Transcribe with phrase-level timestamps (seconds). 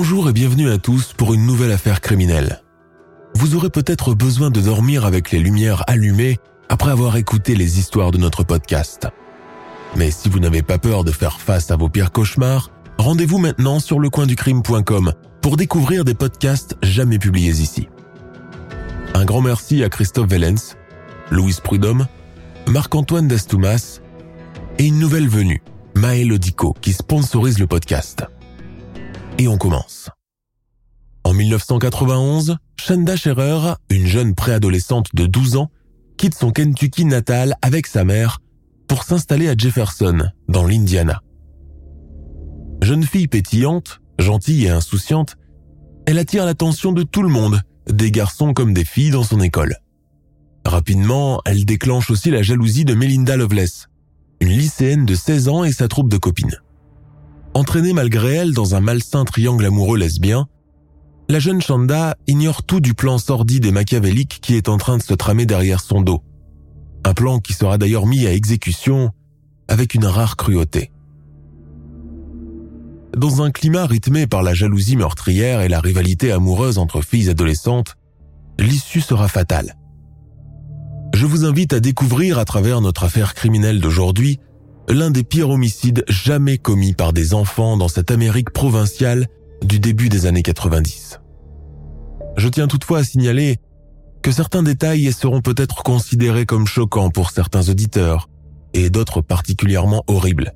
[0.00, 2.62] Bonjour et bienvenue à tous pour une nouvelle affaire criminelle.
[3.34, 6.38] Vous aurez peut-être besoin de dormir avec les lumières allumées
[6.68, 9.08] après avoir écouté les histoires de notre podcast.
[9.96, 13.80] Mais si vous n'avez pas peur de faire face à vos pires cauchemars, rendez-vous maintenant
[13.80, 17.88] sur lecoinducrime.com pour découvrir des podcasts jamais publiés ici.
[19.14, 20.76] Un grand merci à Christophe Vellens,
[21.32, 22.06] Louise Prudhomme,
[22.68, 23.98] Marc-Antoine Destoumas
[24.78, 25.60] et une nouvelle venue,
[25.96, 28.28] Maël Odico, qui sponsorise le podcast.
[29.38, 30.10] Et on commence.
[31.24, 35.70] En 1991, Shanda Scherer, une jeune préadolescente de 12 ans,
[36.16, 38.40] quitte son Kentucky natal avec sa mère
[38.88, 41.22] pour s'installer à Jefferson, dans l'Indiana.
[42.82, 45.36] Jeune fille pétillante, gentille et insouciante,
[46.06, 49.76] elle attire l'attention de tout le monde, des garçons comme des filles dans son école.
[50.64, 53.86] Rapidement, elle déclenche aussi la jalousie de Melinda Loveless,
[54.40, 56.58] une lycéenne de 16 ans et sa troupe de copines.
[57.54, 60.46] Entraînée malgré elle dans un malsain triangle amoureux lesbien,
[61.28, 65.02] la jeune Chanda ignore tout du plan sordide et machiavélique qui est en train de
[65.02, 66.22] se tramer derrière son dos.
[67.04, 69.10] Un plan qui sera d'ailleurs mis à exécution
[69.68, 70.90] avec une rare cruauté.
[73.16, 77.96] Dans un climat rythmé par la jalousie meurtrière et la rivalité amoureuse entre filles adolescentes,
[78.58, 79.76] l'issue sera fatale.
[81.14, 84.38] Je vous invite à découvrir à travers notre affaire criminelle d'aujourd'hui
[84.88, 89.26] l'un des pires homicides jamais commis par des enfants dans cette Amérique provinciale
[89.62, 91.20] du début des années 90.
[92.36, 93.58] Je tiens toutefois à signaler
[94.22, 98.28] que certains détails seront peut-être considérés comme choquants pour certains auditeurs
[98.74, 100.54] et d'autres particulièrement horribles.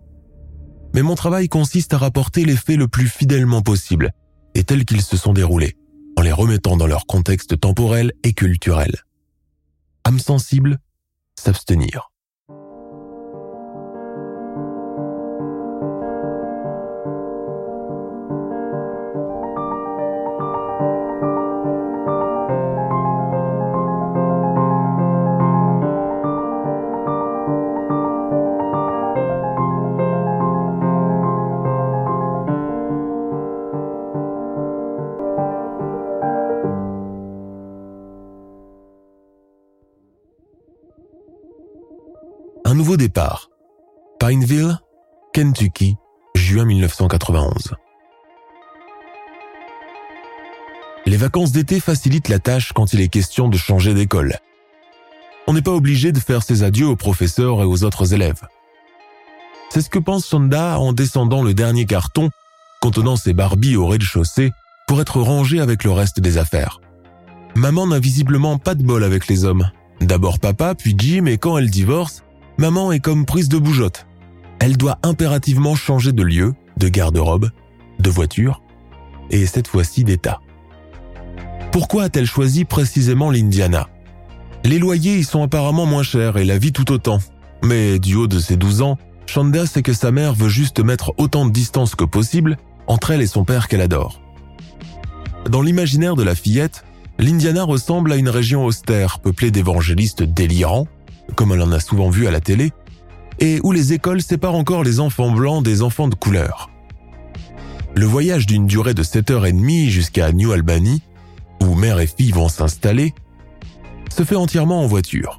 [0.94, 4.12] Mais mon travail consiste à rapporter les faits le plus fidèlement possible
[4.54, 5.76] et tels qu'ils se sont déroulés,
[6.16, 9.02] en les remettant dans leur contexte temporel et culturel.
[10.04, 10.78] Âme sensible,
[11.38, 12.11] s'abstenir.
[42.72, 43.50] Un nouveau départ.
[44.18, 44.78] Pineville,
[45.34, 45.96] Kentucky,
[46.34, 47.74] juin 1991.
[51.04, 54.38] Les vacances d'été facilitent la tâche quand il est question de changer d'école.
[55.46, 58.40] On n'est pas obligé de faire ses adieux aux professeurs et aux autres élèves.
[59.68, 62.30] C'est ce que pense Sonda en descendant le dernier carton
[62.80, 64.50] contenant ses Barbies au rez-de-chaussée
[64.88, 66.80] pour être rangé avec le reste des affaires.
[67.54, 69.70] Maman n'a visiblement pas de bol avec les hommes.
[70.00, 72.24] D'abord papa, puis Jim, et quand elle divorce,
[72.62, 74.06] maman est comme prise de bougeotte.
[74.60, 77.50] Elle doit impérativement changer de lieu, de garde-robe,
[77.98, 78.62] de voiture,
[79.30, 80.40] et cette fois-ci d'état.
[81.72, 83.88] Pourquoi a-t-elle choisi précisément l'Indiana?
[84.62, 87.18] Les loyers y sont apparemment moins chers et la vie tout autant.
[87.64, 88.96] Mais du haut de ses 12 ans,
[89.26, 93.22] Shanda sait que sa mère veut juste mettre autant de distance que possible entre elle
[93.22, 94.20] et son père qu'elle adore.
[95.50, 96.84] Dans l'imaginaire de la fillette,
[97.18, 100.86] l'Indiana ressemble à une région austère peuplée d'évangélistes délirants
[101.34, 102.72] comme elle en a souvent vu à la télé,
[103.38, 106.70] et où les écoles séparent encore les enfants blancs des enfants de couleur.
[107.94, 111.02] Le voyage d'une durée de 7h30 jusqu'à New Albany,
[111.60, 113.14] où mère et fille vont s'installer,
[114.10, 115.38] se fait entièrement en voiture.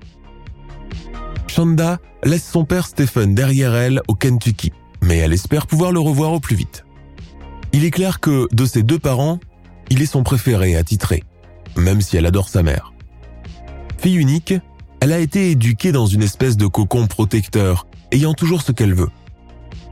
[1.48, 4.72] Shanda laisse son père Stephen derrière elle au Kentucky,
[5.02, 6.86] mais elle espère pouvoir le revoir au plus vite.
[7.74, 9.40] Il est clair que, de ses deux parents,
[9.90, 11.24] il est son préféré attitré,
[11.76, 12.94] même si elle adore sa mère.
[13.98, 14.54] Fille unique,
[15.04, 19.10] elle a été éduquée dans une espèce de cocon protecteur, ayant toujours ce qu'elle veut.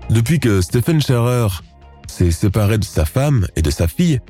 [0.10, 1.48] Depuis que Stephen Scherer
[2.08, 4.22] s'est séparé de sa femme et de sa fille,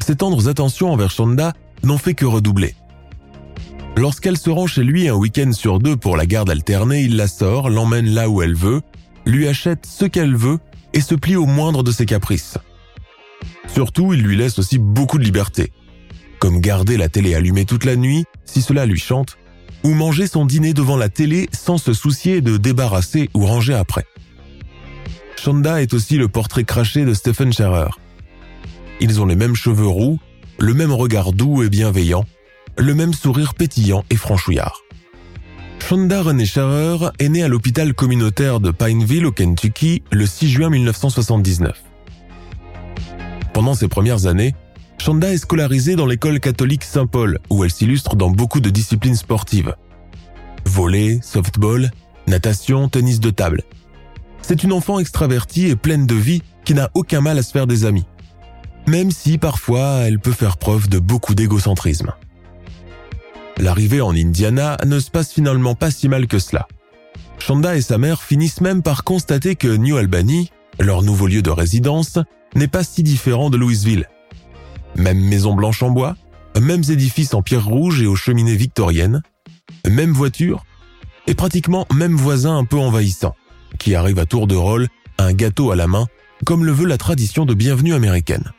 [0.00, 1.52] ses tendres attentions envers Shonda
[1.82, 2.74] n'ont fait que redoubler.
[3.94, 7.28] Lorsqu'elle se rend chez lui un week-end sur deux pour la garde alternée, il la
[7.28, 8.80] sort, l'emmène là où elle veut,
[9.26, 10.58] lui achète ce qu'elle veut
[10.94, 12.56] et se plie au moindre de ses caprices.
[13.66, 15.70] Surtout, il lui laisse aussi beaucoup de liberté,
[16.38, 19.36] comme garder la télé allumée toute la nuit si cela lui chante,
[19.84, 24.06] ou manger son dîner devant la télé sans se soucier de débarrasser ou ranger après.
[25.36, 27.90] Shonda est aussi le portrait craché de Stephen Scherer.
[29.00, 30.20] Ils ont les mêmes cheveux roux,
[30.58, 32.24] le même regard doux et bienveillant,
[32.78, 34.82] le même sourire pétillant et franchouillard.
[35.80, 40.70] Shonda René Scherer est née à l'hôpital communautaire de Pineville au Kentucky le 6 juin
[40.70, 41.82] 1979.
[43.52, 44.54] Pendant ses premières années,
[44.98, 49.74] Shonda est scolarisée dans l'école catholique Saint-Paul, où elle s'illustre dans beaucoup de disciplines sportives.
[50.64, 51.90] Volley, softball,
[52.26, 53.62] natation, tennis de table.
[54.42, 57.66] C'est une enfant extravertie et pleine de vie qui n'a aucun mal à se faire
[57.66, 58.04] des amis.
[58.86, 62.12] Même si parfois elle peut faire preuve de beaucoup d'égocentrisme.
[63.58, 66.66] L'arrivée en Indiana ne se passe finalement pas si mal que cela.
[67.38, 70.50] Shonda et sa mère finissent même par constater que New Albany,
[70.80, 72.18] leur nouveau lieu de résidence,
[72.54, 74.08] n'est pas si différent de Louisville.
[74.96, 76.16] Même maison blanche en bois,
[76.60, 79.22] mêmes édifices en pierre rouge et aux cheminées victoriennes,
[79.88, 80.64] même voiture,
[81.26, 83.34] et pratiquement même voisin un peu envahissant,
[83.78, 86.06] qui arrive à tour de rôle, un gâteau à la main,
[86.44, 88.52] comme le veut la tradition de bienvenue américaine.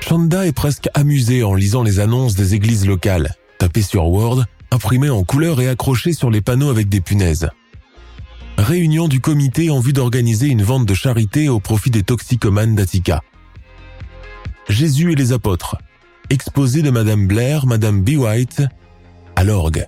[0.00, 5.10] Shonda est presque amusée en lisant les annonces des églises locales, tapées sur Word, imprimées
[5.10, 7.48] en couleur et accrochées sur les panneaux avec des punaises.
[8.58, 13.22] Réunion du comité en vue d'organiser une vente de charité au profit des toxicomanes d'Attica.
[14.68, 15.76] Jésus et les apôtres.
[16.30, 18.10] Exposé de Madame Blair, Madame B.
[18.16, 18.62] White,
[19.36, 19.86] à l'orgue.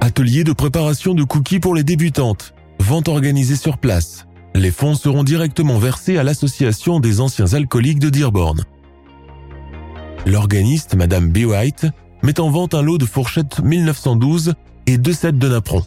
[0.00, 2.54] Atelier de préparation de cookies pour les débutantes.
[2.78, 4.26] Vente organisée sur place.
[4.54, 8.64] Les fonds seront directement versés à l'association des anciens alcooliques de Dearborn.
[10.24, 11.38] L'organiste, Madame B.
[11.46, 11.86] White,
[12.22, 14.54] met en vente un lot de fourchettes 1912
[14.86, 15.84] et deux sets de napperons.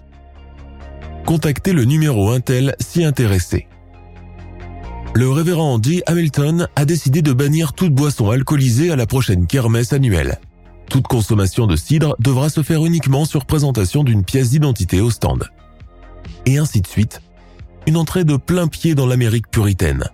[1.25, 3.67] Contactez le numéro Intel si intéressé
[5.15, 6.03] le révérend D.
[6.05, 10.39] Hamilton a décidé de bannir toute boisson alcoolisée à la prochaine kermesse annuelle.
[10.89, 15.49] Toute consommation de cidre devra se faire uniquement sur présentation d'une pièce d'identité au stand.
[16.45, 17.21] Et ainsi de suite,
[17.85, 20.05] une entrée de plein pied dans l'Amérique puritaine.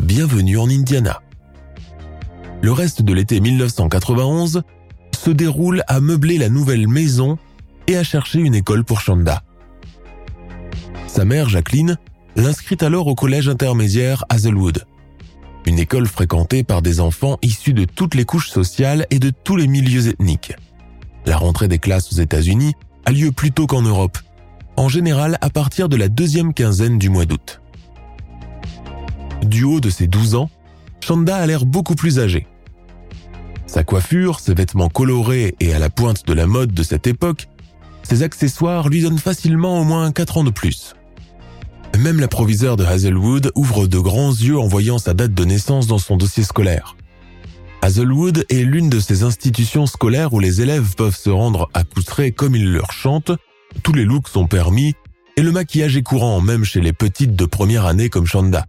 [0.00, 1.20] Bienvenue en Indiana.
[2.62, 4.62] Le reste de l'été 1991
[5.16, 7.38] se déroule à meubler la nouvelle maison
[7.86, 9.42] et à chercher une école pour Shonda.
[11.06, 11.98] Sa mère, Jacqueline,
[12.36, 14.84] l'inscrit alors au collège intermédiaire Hazelwood,
[15.66, 19.56] une école fréquentée par des enfants issus de toutes les couches sociales et de tous
[19.56, 20.52] les milieux ethniques.
[21.26, 22.74] La rentrée des classes aux États-Unis
[23.06, 24.18] a lieu plus tôt qu'en Europe,
[24.76, 27.60] en général à partir de la deuxième quinzaine du mois d'août.
[29.42, 30.50] Du haut de ses 12 ans,
[31.00, 32.46] Shonda a l'air beaucoup plus âgée.
[33.66, 37.48] Sa coiffure, ses vêtements colorés et à la pointe de la mode de cette époque,
[38.02, 40.94] ses accessoires lui donnent facilement au moins 4 ans de plus.
[41.98, 45.86] Même la proviseure de Hazelwood ouvre de grands yeux en voyant sa date de naissance
[45.86, 46.96] dans son dossier scolaire.
[47.80, 52.56] Hazelwood est l'une de ces institutions scolaires où les élèves peuvent se rendre accoutrés comme
[52.56, 53.32] ils leur chantent,
[53.82, 54.94] tous les looks sont permis,
[55.36, 58.66] et le maquillage est courant même chez les petites de première année comme Shonda.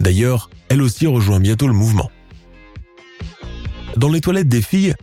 [0.00, 2.10] D'ailleurs, elle aussi rejoint bientôt le mouvement.
[3.96, 4.94] Dans les toilettes des filles,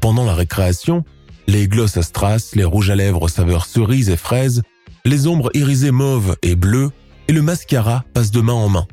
[0.00, 1.04] pendant la récréation,
[1.46, 4.62] les glosses à strass, les rouges à lèvres saveur cerise et fraise
[5.04, 6.90] les ombres irisées mauves et bleues
[7.28, 8.86] et le mascara passent de main en main,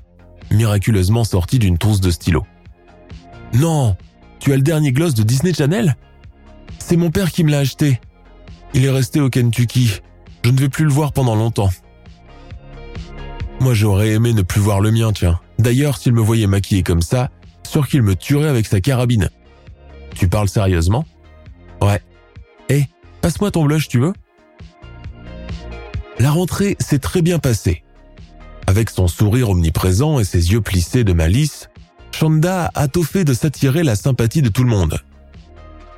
[0.51, 2.45] miraculeusement sorti d'une trousse de stylo.
[3.53, 3.95] Non,
[4.39, 5.95] tu as le dernier gloss de Disney Channel?
[6.79, 7.99] C'est mon père qui me l'a acheté.
[8.73, 10.01] Il est resté au Kentucky.
[10.43, 11.69] Je ne vais plus le voir pendant longtemps.
[13.59, 15.39] Moi j'aurais aimé ne plus voir le mien, tiens.
[15.57, 17.29] D'ailleurs, s'il me voyait maquillé comme ça,
[17.63, 19.29] sûr qu'il me tuerait avec sa carabine.
[20.13, 21.05] Tu parles sérieusement?
[21.81, 22.01] Ouais.
[22.69, 22.87] Hé,
[23.21, 24.13] passe-moi ton blush, tu veux?
[26.19, 27.83] La rentrée s'est très bien passée.
[28.67, 31.69] Avec son sourire omniprésent et ses yeux plissés de malice,
[32.11, 34.99] Shonda a tôt fait de s'attirer la sympathie de tout le monde.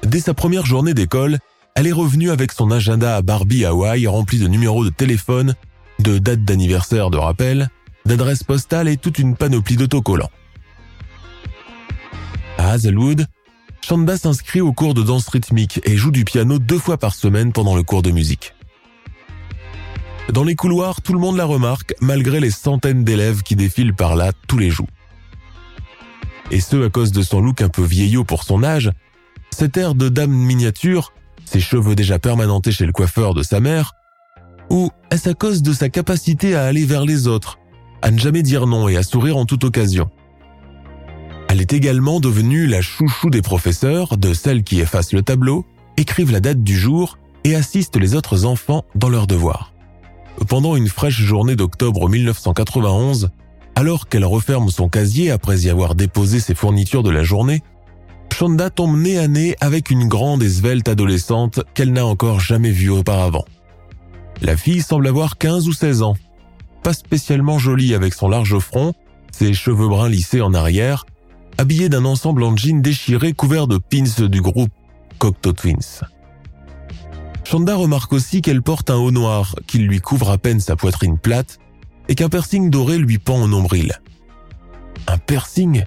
[0.03, 1.37] Dès sa première journée d'école,
[1.75, 5.53] elle est revenue avec son agenda à Barbie Hawaii rempli de numéros de téléphone,
[5.99, 7.69] de dates d'anniversaire de rappel,
[8.05, 10.31] d'adresses postales et toute une panoplie d'autocollants.
[12.57, 13.27] À Hazelwood,
[13.81, 17.53] Shonda s'inscrit au cours de danse rythmique et joue du piano deux fois par semaine
[17.53, 18.53] pendant le cours de musique.
[20.33, 24.15] Dans les couloirs, tout le monde la remarque, malgré les centaines d'élèves qui défilent par
[24.15, 24.87] là tous les jours.
[26.51, 28.91] Et ce à cause de son look un peu vieillot pour son âge,
[29.51, 31.13] cet air de dame miniature,
[31.45, 33.93] ses cheveux déjà permanentés chez le coiffeur de sa mère,
[34.69, 37.57] ou est-ce à cause de sa capacité à aller vers les autres,
[38.01, 40.09] à ne jamais dire non et à sourire en toute occasion?
[41.47, 45.65] Elle est également devenue la chouchou des professeurs, de celles qui effacent le tableau,
[45.95, 49.71] écrivent la date du jour et assistent les autres enfants dans leurs devoirs
[50.47, 53.29] pendant une fraîche journée d'octobre 1991,
[53.75, 57.61] alors qu'elle referme son casier après y avoir déposé ses fournitures de la journée,
[58.33, 62.69] Shonda tombe nez à nez avec une grande et svelte adolescente qu'elle n'a encore jamais
[62.69, 63.45] vue auparavant.
[64.43, 66.15] La fille semble avoir 15 ou 16 ans.
[66.83, 68.93] Pas spécialement jolie avec son large front,
[69.31, 71.05] ses cheveux bruns lissés en arrière,
[71.57, 74.71] habillée d'un ensemble en jean déchiré couvert de pins du groupe
[75.17, 76.03] Cocteau Twins.
[77.49, 81.17] Shonda remarque aussi qu'elle porte un haut noir qui lui couvre à peine sa poitrine
[81.17, 81.59] plate
[82.09, 84.01] et qu'un piercing doré lui pend au nombril.
[85.07, 85.85] Un piercing?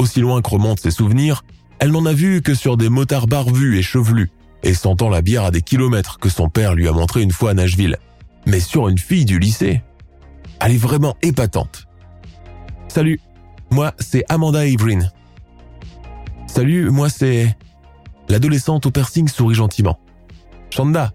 [0.00, 1.44] Aussi loin que remontent ses souvenirs,
[1.78, 4.32] elle n'en a vu que sur des motards barbus et chevelus,
[4.64, 7.50] et sentant la bière à des kilomètres que son père lui a montré une fois
[7.50, 7.98] à Nashville.
[8.44, 9.80] Mais sur une fille du lycée?
[10.58, 11.86] Elle est vraiment épatante.
[12.88, 13.20] Salut,
[13.70, 15.06] moi c'est Amanda Averin.
[16.48, 17.56] Salut, moi c'est...
[18.28, 20.00] L'adolescente au piercing sourit gentiment.
[20.72, 21.12] Chanda,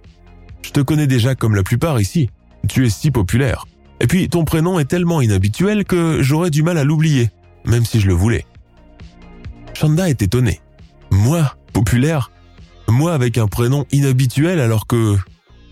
[0.61, 2.29] je te connais déjà comme la plupart ici.
[2.69, 3.65] Tu es si populaire.
[3.99, 7.31] Et puis ton prénom est tellement inhabituel que j'aurais du mal à l'oublier,
[7.65, 8.45] même si je le voulais.
[9.73, 10.61] Chanda est étonnée.
[11.09, 12.29] Moi, populaire?
[12.87, 15.17] Moi avec un prénom inhabituel alors que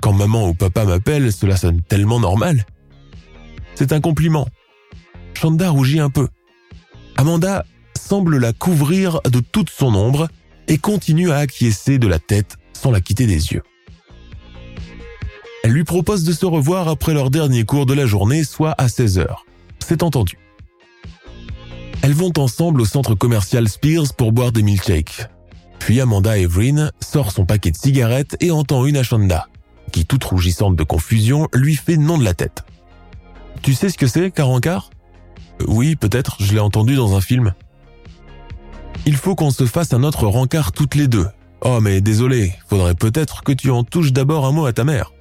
[0.02, 2.66] quand maman ou papa m'appellent, cela sonne tellement normal.
[3.76, 4.48] C'est un compliment.
[5.36, 6.28] Chanda rougit un peu.
[7.18, 7.66] Amanda
[7.96, 10.28] semble la couvrir de toute son ombre
[10.68, 13.62] et continue à acquiescer de la tête sans la quitter des yeux.
[15.66, 18.86] Elle lui propose de se revoir après leur dernier cours de la journée, soit à
[18.86, 19.26] 16h.
[19.80, 20.38] C'est entendu.
[22.04, 25.28] Elles vont ensemble au centre commercial Spears pour boire des milkshakes.
[25.80, 29.48] Puis Amanda Evelyn sort son paquet de cigarettes et entend une Ashonda,
[29.92, 32.64] qui, toute rougissante de confusion, lui fait nom de la tête.
[33.64, 34.52] Tu sais ce que c'est, car
[35.68, 37.56] Oui, peut-être, je l'ai entendu dans un film.
[39.08, 41.26] Il faut qu'on se fasse un autre rencard toutes les deux.
[41.62, 45.15] Oh mais désolé, faudrait peut-être que tu en touches d'abord un mot à ta mère.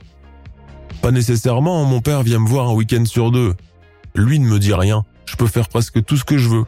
[1.05, 3.55] Pas nécessairement, mon père vient me voir un week-end sur deux.
[4.15, 6.65] Lui ne me dit rien, je peux faire presque tout ce que je veux.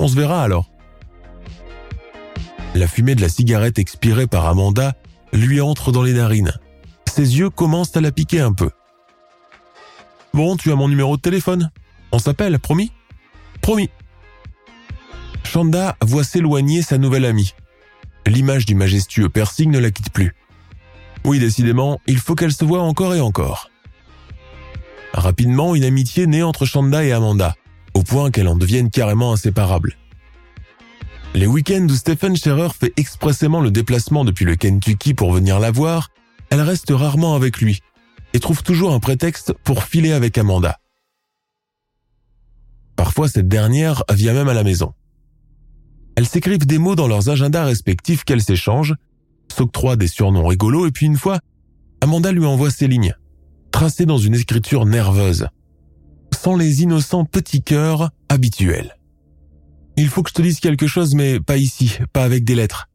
[0.00, 0.68] On se verra alors.
[2.74, 4.96] La fumée de la cigarette expirée par Amanda
[5.32, 6.52] lui entre dans les narines.
[7.08, 8.70] Ses yeux commencent à la piquer un peu.
[10.32, 11.70] Bon, tu as mon numéro de téléphone.
[12.10, 12.90] On s'appelle, promis?
[13.60, 13.88] Promis.
[15.44, 17.54] Chanda voit s'éloigner sa nouvelle amie.
[18.26, 20.34] L'image du majestueux piercing ne la quitte plus.
[21.24, 23.70] Oui, décidément, il faut qu'elle se voie encore et encore.
[25.14, 27.54] Rapidement, une amitié naît entre Chanda et Amanda,
[27.94, 29.96] au point qu'elle en devienne carrément inséparable.
[31.34, 35.70] Les week-ends où Stephen Scherer fait expressément le déplacement depuis le Kentucky pour venir la
[35.70, 36.10] voir,
[36.50, 37.80] elle reste rarement avec lui
[38.34, 40.78] et trouve toujours un prétexte pour filer avec Amanda.
[42.96, 44.92] Parfois, cette dernière vient même à la maison.
[46.16, 48.94] Elles s'écrivent des mots dans leurs agendas respectifs qu'elles s'échangent,
[49.54, 51.38] s'octroient des surnoms rigolos et puis une fois,
[52.00, 53.14] Amanda lui envoie ces lignes,
[53.70, 55.46] tracées dans une écriture nerveuse,
[56.34, 58.96] sans les innocents petits cœurs habituels.
[59.96, 62.88] Il faut que je te dise quelque chose, mais pas ici, pas avec des lettres.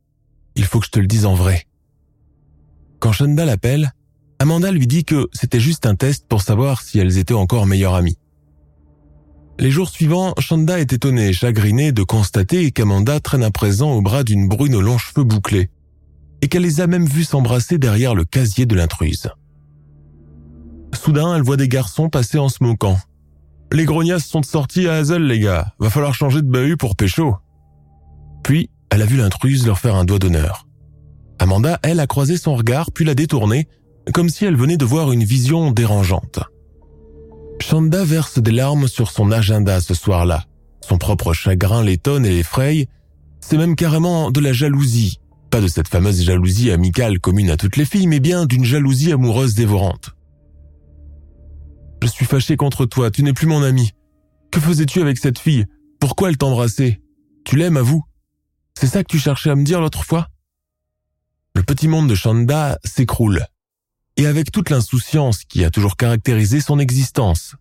[0.56, 1.66] Il faut que je te le dise en vrai.
[3.00, 3.94] Quand Shonda l'appelle,
[4.40, 7.96] Amanda lui dit que c'était juste un test pour savoir si elles étaient encore meilleures
[7.96, 8.18] amies.
[9.58, 14.02] Les jours suivants, Shonda est étonnée et chagrinée de constater qu'Amanda traîne à présent au
[14.02, 15.70] bras d'une brune aux longs cheveux bouclés,
[16.42, 19.30] et qu'elle les a même vus s'embrasser derrière le casier de l'intruse.
[20.94, 22.98] Soudain, elle voit des garçons passer en se moquant.
[23.72, 25.74] Les grognasses sont sortis à Hazel, les gars.
[25.80, 27.36] Va falloir changer de bahut pour pécho.
[28.44, 30.66] Puis, elle a vu l'intruse leur faire un doigt d'honneur.
[31.38, 33.68] Amanda, elle, a croisé son regard puis l'a détourné,
[34.14, 36.40] comme si elle venait de voir une vision dérangeante.
[37.62, 40.46] Chanda verse des larmes sur son agenda ce soir-là.
[40.82, 42.88] Son propre chagrin l'étonne et l'effraye.
[43.42, 45.19] C'est même carrément de la jalousie.
[45.52, 49.12] Pas de cette fameuse jalousie amicale commune à toutes les filles, mais bien d'une jalousie
[49.12, 50.12] amoureuse dévorante.
[52.02, 53.92] Je suis fâché contre toi, tu n'es plus mon ami.
[54.52, 55.66] Que faisais-tu avec cette fille?
[56.00, 57.02] Pourquoi elle t'embrassait?
[57.44, 58.04] Tu l'aimes à vous?
[58.78, 60.28] C'est ça que tu cherchais à me dire l'autre fois?
[61.56, 63.46] Le petit monde de Chanda s'écroule
[64.16, 67.56] et avec toute l'insouciance qui a toujours caractérisé son existence.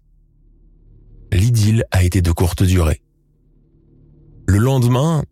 [1.32, 3.02] L'idylle a été de courte durée.
[4.46, 5.24] Le lendemain,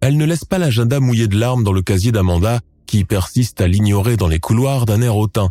[0.00, 3.68] elle ne laisse pas l'agenda mouillé de larmes dans le casier d'Amanda, qui persiste à
[3.68, 5.50] l'ignorer dans les couloirs d'un air hautain.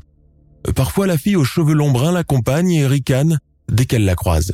[0.76, 3.40] Parfois, la fille aux cheveux longs bruns l'accompagne et ricane
[3.70, 4.54] dès qu'elle la croise.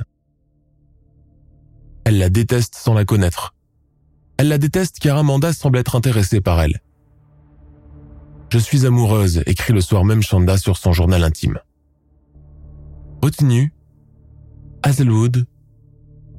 [2.06, 3.56] Elle la déteste sans la connaître.
[4.38, 6.82] Elle la déteste car Amanda semble être intéressée par elle.
[8.50, 11.60] Je suis amoureuse, écrit le soir même Chanda sur son journal intime.
[13.22, 13.74] Retenue,
[14.84, 15.46] Hazelwood,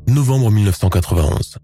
[0.06, 1.58] novembre 1991.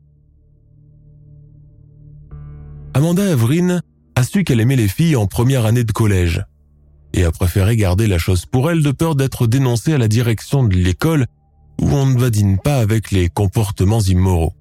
[2.92, 3.80] Amanda Averin
[4.16, 6.44] a su qu'elle aimait les filles en première année de collège
[7.12, 10.64] et a préféré garder la chose pour elle de peur d'être dénoncée à la direction
[10.64, 11.26] de l'école
[11.80, 14.54] où on ne badine pas avec les comportements immoraux.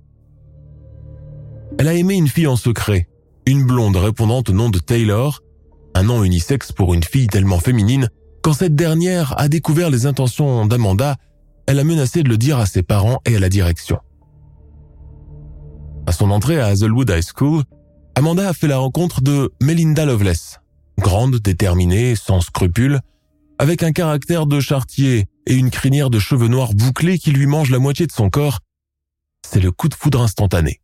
[1.79, 3.07] Elle a aimé une fille en secret,
[3.45, 5.41] une blonde répondant au nom de Taylor,
[5.95, 8.09] un nom unisexe pour une fille tellement féminine,
[8.41, 11.17] quand cette dernière a découvert les intentions d'Amanda,
[11.67, 13.99] elle a menacé de le dire à ses parents et à la direction.
[16.05, 17.63] À son entrée à Hazelwood High School,
[18.19, 20.59] Amanda a fait la rencontre de Melinda Loveless,
[20.97, 22.99] grande, déterminée, sans scrupules,
[23.59, 27.69] avec un caractère de chartier et une crinière de cheveux noirs bouclés qui lui mange
[27.69, 28.59] la moitié de son corps.
[29.49, 30.81] C'est le coup de foudre instantané.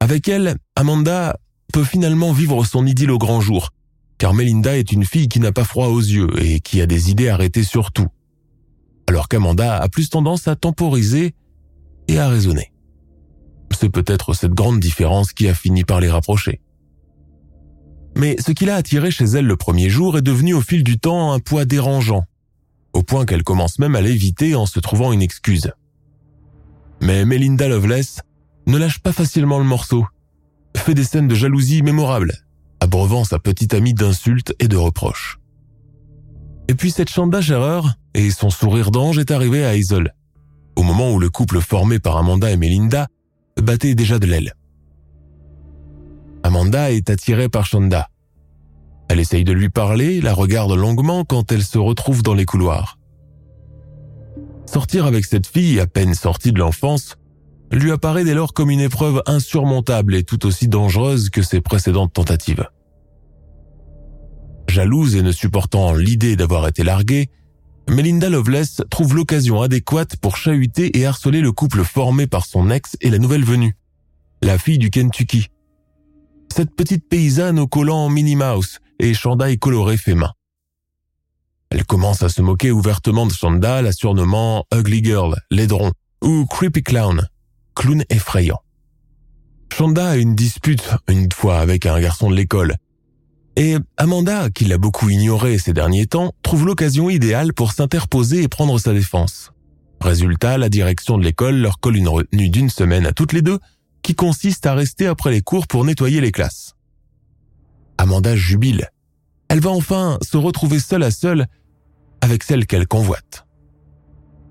[0.00, 1.38] Avec elle, Amanda
[1.70, 3.68] peut finalement vivre son idylle au grand jour,
[4.16, 7.10] car Melinda est une fille qui n'a pas froid aux yeux et qui a des
[7.10, 8.08] idées arrêtées sur tout,
[9.06, 11.34] alors qu'Amanda a plus tendance à temporiser
[12.08, 12.73] et à raisonner.
[13.78, 16.60] C'est peut-être cette grande différence qui a fini par les rapprocher.
[18.16, 20.98] Mais ce qui l'a attiré chez elle le premier jour est devenu au fil du
[20.98, 22.24] temps un poids dérangeant,
[22.92, 25.72] au point qu'elle commence même à l'éviter en se trouvant une excuse.
[27.00, 28.20] Mais Melinda Loveless
[28.66, 30.06] ne lâche pas facilement le morceau,
[30.76, 32.34] fait des scènes de jalousie mémorables,
[32.80, 35.38] abreuvant sa petite amie d'insultes et de reproches.
[36.68, 40.14] Et puis cette Chanda erreur et son sourire d'ange est arrivé à Hazel,
[40.76, 43.08] au moment où le couple formé par Amanda et Melinda
[43.62, 44.54] battait déjà de l'aile.
[46.42, 48.10] Amanda est attirée par Shonda.
[49.08, 52.98] Elle essaye de lui parler, la regarde longuement quand elle se retrouve dans les couloirs.
[54.66, 57.16] Sortir avec cette fille, à peine sortie de l'enfance,
[57.70, 62.12] lui apparaît dès lors comme une épreuve insurmontable et tout aussi dangereuse que ses précédentes
[62.12, 62.68] tentatives.
[64.68, 67.30] Jalouse et ne supportant l'idée d'avoir été larguée,
[67.88, 72.96] Melinda Loveless trouve l'occasion adéquate pour chahuter et harceler le couple formé par son ex
[73.00, 73.76] et la nouvelle venue,
[74.42, 75.48] la fille du Kentucky.
[76.54, 80.32] Cette petite paysanne au collant Minnie Mouse et chandail coloré fait main.
[81.70, 86.82] Elle commence à se moquer ouvertement de Shonda, la surnommant Ugly Girl, laidron, ou Creepy
[86.82, 87.28] Clown,
[87.74, 88.60] clown effrayant.
[89.72, 92.76] Shonda a une dispute une fois avec un garçon de l'école,
[93.56, 98.48] et Amanda, qui l'a beaucoup ignoré ces derniers temps, trouve l'occasion idéale pour s'interposer et
[98.48, 99.52] prendre sa défense.
[100.00, 103.58] Résultat, la direction de l'école leur colle une retenue d'une semaine à toutes les deux,
[104.02, 106.74] qui consiste à rester après les cours pour nettoyer les classes.
[107.96, 108.90] Amanda jubile.
[109.48, 111.46] Elle va enfin se retrouver seule à seule
[112.20, 113.46] avec celle qu'elle convoite.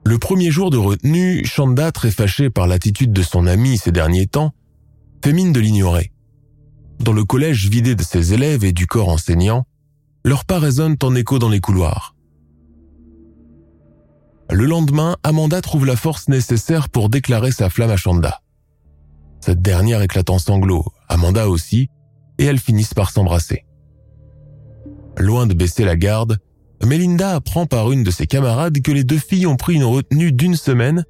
[0.05, 4.27] Le premier jour de retenue, Chanda, très fâchée par l'attitude de son ami ces derniers
[4.27, 4.53] temps,
[5.23, 6.11] fait mine de l'ignorer.
[7.03, 9.65] Dans le collège vidé de ses élèves et du corps enseignant,
[10.23, 12.15] leurs pas résonnent en écho dans les couloirs.
[14.49, 18.39] Le lendemain, Amanda trouve la force nécessaire pour déclarer sa flamme à Chanda.
[19.41, 21.89] Cette dernière éclate en sanglots, Amanda aussi,
[22.37, 23.65] et elles finissent par s'embrasser.
[25.17, 26.37] Loin de baisser la garde,
[26.85, 30.31] Melinda apprend par une de ses camarades que les deux filles ont pris une retenue
[30.31, 31.03] d'une semaine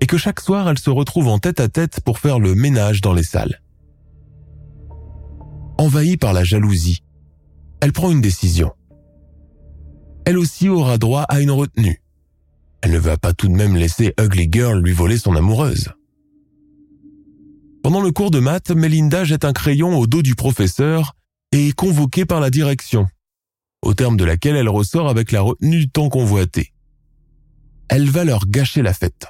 [0.00, 3.00] et que chaque soir elles se retrouvent en tête à tête pour faire le ménage
[3.00, 3.62] dans les salles
[5.78, 7.02] envahie par la jalousie.
[7.80, 8.72] Elle prend une décision.
[10.24, 12.02] Elle aussi aura droit à une retenue.
[12.82, 15.88] Elle ne va pas tout de même laisser Ugly Girl lui voler son amoureuse.
[17.82, 21.14] Pendant le cours de maths, Melinda jette un crayon au dos du professeur
[21.52, 23.08] et est convoquée par la direction,
[23.82, 26.72] au terme de laquelle elle ressort avec la retenue tant convoitée.
[27.88, 29.28] Elle va leur gâcher la fête.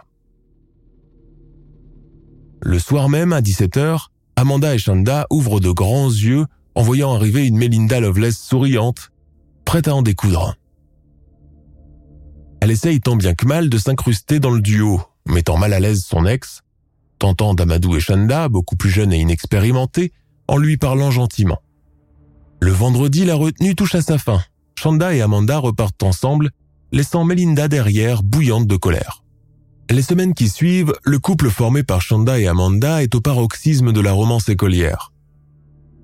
[2.61, 4.09] Le soir même, à 17h,
[4.39, 6.47] Amanda et Shanda ouvrent de grands yeux
[6.77, 9.11] en voyant arriver une Melinda Loveless souriante,
[9.65, 10.55] prête à en découdre.
[12.61, 16.05] Elle essaye tant bien que mal de s'incruster dans le duo, mettant mal à l'aise
[16.05, 16.61] son ex,
[17.19, 20.13] tentant d'Amadou et Shanda, beaucoup plus jeunes et inexpérimentés,
[20.47, 21.59] en lui parlant gentiment.
[22.61, 24.41] Le vendredi, la retenue touche à sa fin.
[24.79, 26.51] Shanda et Amanda repartent ensemble,
[26.93, 29.25] laissant Melinda derrière, bouillante de colère.
[29.91, 34.01] Les semaines qui suivent, le couple formé par Shonda et Amanda est au paroxysme de
[34.01, 35.13] la romance écolière.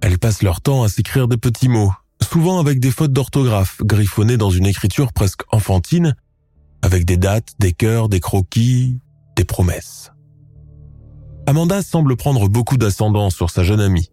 [0.00, 1.92] Elles passent leur temps à s'écrire des petits mots,
[2.22, 6.16] souvent avec des fautes d'orthographe griffonnées dans une écriture presque enfantine,
[6.80, 9.00] avec des dates, des cœurs, des croquis,
[9.36, 10.10] des promesses.
[11.46, 14.10] Amanda semble prendre beaucoup d'ascendant sur sa jeune amie.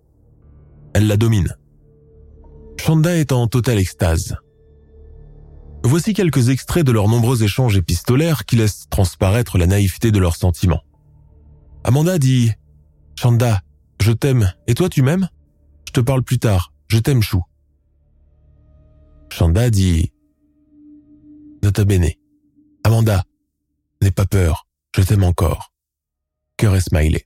[0.94, 1.56] Elle la domine.
[2.78, 4.36] Shonda est en totale extase.
[5.84, 10.36] Voici quelques extraits de leurs nombreux échanges épistolaires qui laissent transparaître la naïveté de leurs
[10.36, 10.84] sentiments.
[11.84, 12.52] Amanda dit
[13.16, 13.62] Chanda,
[14.02, 15.28] je t'aime, et toi tu m'aimes?
[15.88, 17.42] Je te parle plus tard, je t'aime chou.
[19.30, 20.12] Chanda dit
[21.64, 22.12] Nota bene.
[22.84, 23.24] Amanda,
[24.02, 25.74] n'aie pas peur, je t'aime encore.
[26.58, 27.26] Cœur et smiley.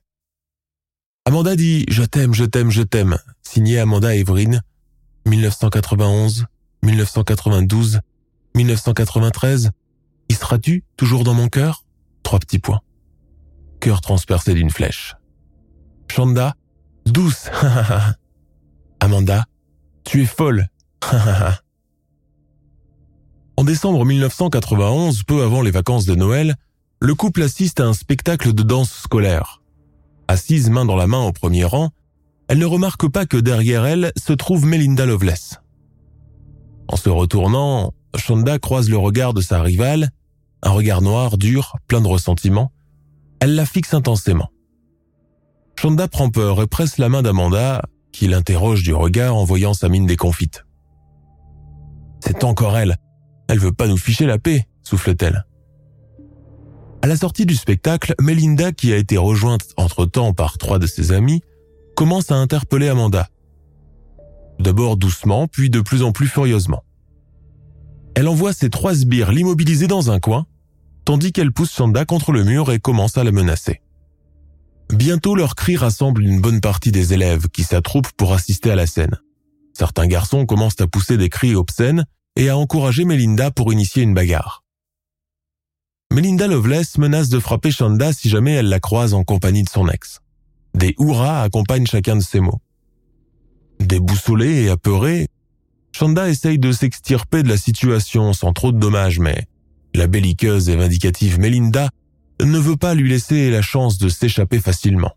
[1.26, 3.18] Amanda dit Je t'aime, je t'aime, je t'aime.
[3.42, 4.62] Signé Amanda Evrine,
[5.26, 6.46] 1991,
[6.82, 8.00] 1992,
[8.56, 9.70] 1993.
[10.28, 11.84] Y seras-tu toujours dans mon cœur?
[12.22, 12.80] Trois petits points.
[13.80, 15.14] Cœur transpercé d'une flèche.
[16.10, 16.54] Shonda,
[17.04, 17.50] douce.
[19.00, 19.44] Amanda,
[20.04, 20.68] tu es folle.
[23.56, 26.56] en décembre 1991, peu avant les vacances de Noël,
[27.00, 29.62] le couple assiste à un spectacle de danse scolaire.
[30.28, 31.90] Assise main dans la main au premier rang,
[32.48, 35.60] elle ne remarque pas que derrière elle se trouve Melinda Loveless.
[36.88, 40.10] En se retournant, Shonda croise le regard de sa rivale,
[40.62, 42.72] un regard noir, dur, plein de ressentiment.
[43.40, 44.50] Elle la fixe intensément.
[45.78, 49.88] Shonda prend peur et presse la main d'Amanda, qui l'interroge du regard en voyant sa
[49.88, 50.64] mine déconfite.
[52.20, 52.96] C'est encore elle.
[53.48, 55.44] Elle veut pas nous ficher la paix, souffle-t-elle.
[57.02, 61.12] À la sortie du spectacle, Melinda, qui a été rejointe entre-temps par trois de ses
[61.12, 61.42] amis,
[61.94, 63.28] commence à interpeller Amanda.
[64.58, 66.82] D'abord doucement, puis de plus en plus furieusement.
[68.16, 70.46] Elle envoie ses trois sbires l'immobiliser dans un coin,
[71.04, 73.82] tandis qu'elle pousse Shonda contre le mur et commence à la menacer.
[74.90, 78.86] Bientôt leurs cris rassemblent une bonne partie des élèves qui s'attroupent pour assister à la
[78.86, 79.20] scène.
[79.74, 84.14] Certains garçons commencent à pousser des cris obscènes et à encourager Melinda pour initier une
[84.14, 84.64] bagarre.
[86.10, 89.88] Melinda Loveless menace de frapper Shonda si jamais elle la croise en compagnie de son
[89.88, 90.20] ex.
[90.72, 92.62] Des hurrahs accompagnent chacun de ces mots.
[93.78, 95.28] Déboussolée et apeurée,
[95.96, 99.46] Shonda essaye de s'extirper de la situation sans trop de dommages, mais
[99.94, 101.88] la belliqueuse et vindicative Melinda
[102.38, 105.12] ne veut pas lui laisser la chance de s'échapper facilement.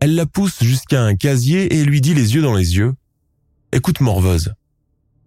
[0.00, 2.92] Elle la pousse jusqu'à un casier et lui dit les yeux dans les yeux.
[3.72, 4.52] Écoute morveuse,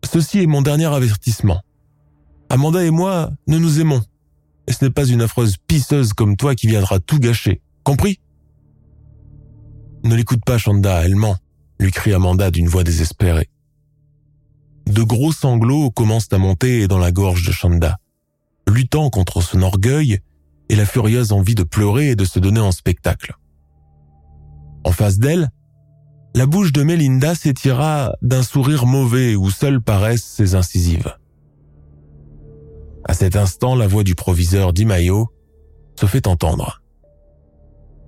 [0.05, 1.63] ceci est mon dernier avertissement.
[2.49, 4.03] Amanda et moi, nous nous aimons.
[4.67, 7.61] Et ce n'est pas une affreuse pisseuse comme toi qui viendra tout gâcher.
[7.81, 8.19] Compris?
[10.03, 11.37] Ne l'écoute pas, Shonda, elle ment,
[11.79, 13.49] lui crie Amanda d'une voix désespérée.
[14.87, 17.97] De gros sanglots commencent à monter dans la gorge de Shonda,
[18.67, 20.19] luttant contre son orgueil
[20.69, 23.35] et la furieuse envie de pleurer et de se donner en spectacle.
[24.83, 25.49] En face d'elle,
[26.33, 31.15] la bouche de Melinda s'étira d'un sourire mauvais où seules paraissent ses incisives.
[33.03, 35.29] À cet instant, la voix du proviseur d'Imayo
[35.99, 36.81] se fait entendre.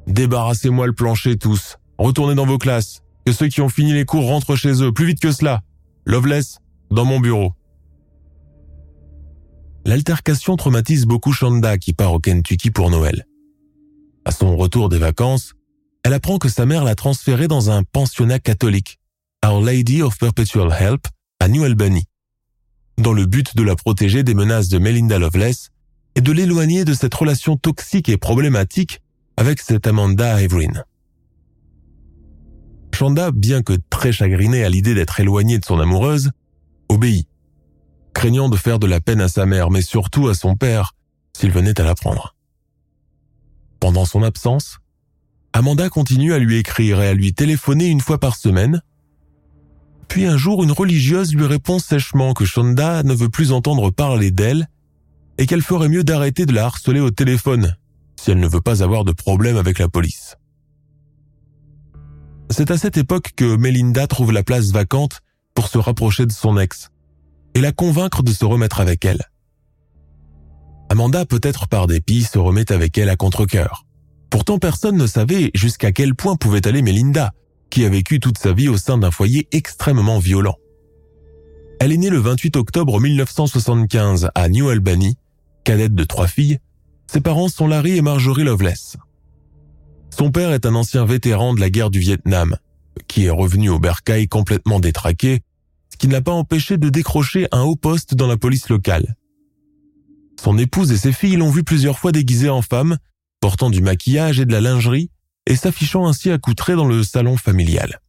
[0.08, 4.28] Débarrassez-moi le plancher tous, retournez dans vos classes, que ceux qui ont fini les cours
[4.28, 5.62] rentrent chez eux, plus vite que cela.
[6.06, 6.60] Loveless,
[6.94, 7.54] dans mon bureau.
[9.86, 13.26] L'altercation traumatise beaucoup Shonda qui part au Kentucky pour Noël.
[14.26, 15.54] À son retour des vacances,
[16.04, 19.00] elle apprend que sa mère l'a transférée dans un pensionnat catholique,
[19.46, 21.08] Our Lady of Perpetual Help,
[21.40, 22.06] à New Albany,
[22.98, 25.72] dans le but de la protéger des menaces de Melinda Loveless
[26.16, 29.02] et de l'éloigner de cette relation toxique et problématique
[29.36, 30.84] avec cette Amanda Evelyn.
[32.94, 36.30] Shonda, bien que très chagrinée à l'idée d'être éloignée de son amoureuse,
[36.94, 37.28] obéit,
[38.14, 40.96] craignant de faire de la peine à sa mère, mais surtout à son père,
[41.38, 42.36] s'il venait à l'apprendre.
[43.80, 44.78] Pendant son absence,
[45.52, 48.82] Amanda continue à lui écrire et à lui téléphoner une fois par semaine.
[50.08, 54.32] Puis un jour, une religieuse lui répond sèchement que Shonda ne veut plus entendre parler
[54.32, 54.68] d'elle
[55.38, 57.76] et qu'elle ferait mieux d'arrêter de la harceler au téléphone
[58.24, 60.38] si elle ne veut pas avoir de problème avec la police.
[62.50, 65.20] C'est à cette époque que Melinda trouve la place vacante
[65.54, 66.90] pour se rapprocher de son ex
[67.56, 69.24] et la convaincre de se remettre avec elle.
[70.90, 73.86] Amanda, peut-être par dépit, se remet avec elle à contre-cœur.
[74.30, 77.34] Pourtant, personne ne savait jusqu'à quel point pouvait aller Melinda,
[77.70, 80.58] qui a vécu toute sa vie au sein d'un foyer extrêmement violent.
[81.80, 85.18] Elle est née le 28 octobre 1975 à New Albany,
[85.64, 86.60] cadette de trois filles.
[87.08, 88.98] Ses parents sont Larry et Marjorie Loveless.
[90.10, 92.58] Son père est un ancien vétéran de la guerre du Vietnam,
[93.08, 95.42] qui est revenu au bercail complètement détraqué
[95.94, 99.16] ce qui ne l'a pas empêché de décrocher un haut poste dans la police locale.
[100.42, 102.98] Son épouse et ses filles l'ont vu plusieurs fois déguisée en femme,
[103.40, 105.12] portant du maquillage et de la lingerie
[105.46, 108.00] et s'affichant ainsi accoutrée dans le salon familial.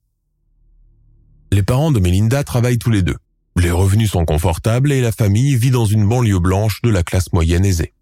[1.52, 3.16] Les parents de Melinda travaillent tous les deux.
[3.56, 7.32] Les revenus sont confortables et la famille vit dans une banlieue blanche de la classe
[7.32, 7.92] moyenne aisée.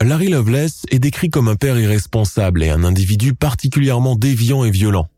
[0.00, 5.08] Larry Loveless est décrit comme un père irresponsable et un individu particulièrement déviant et violent.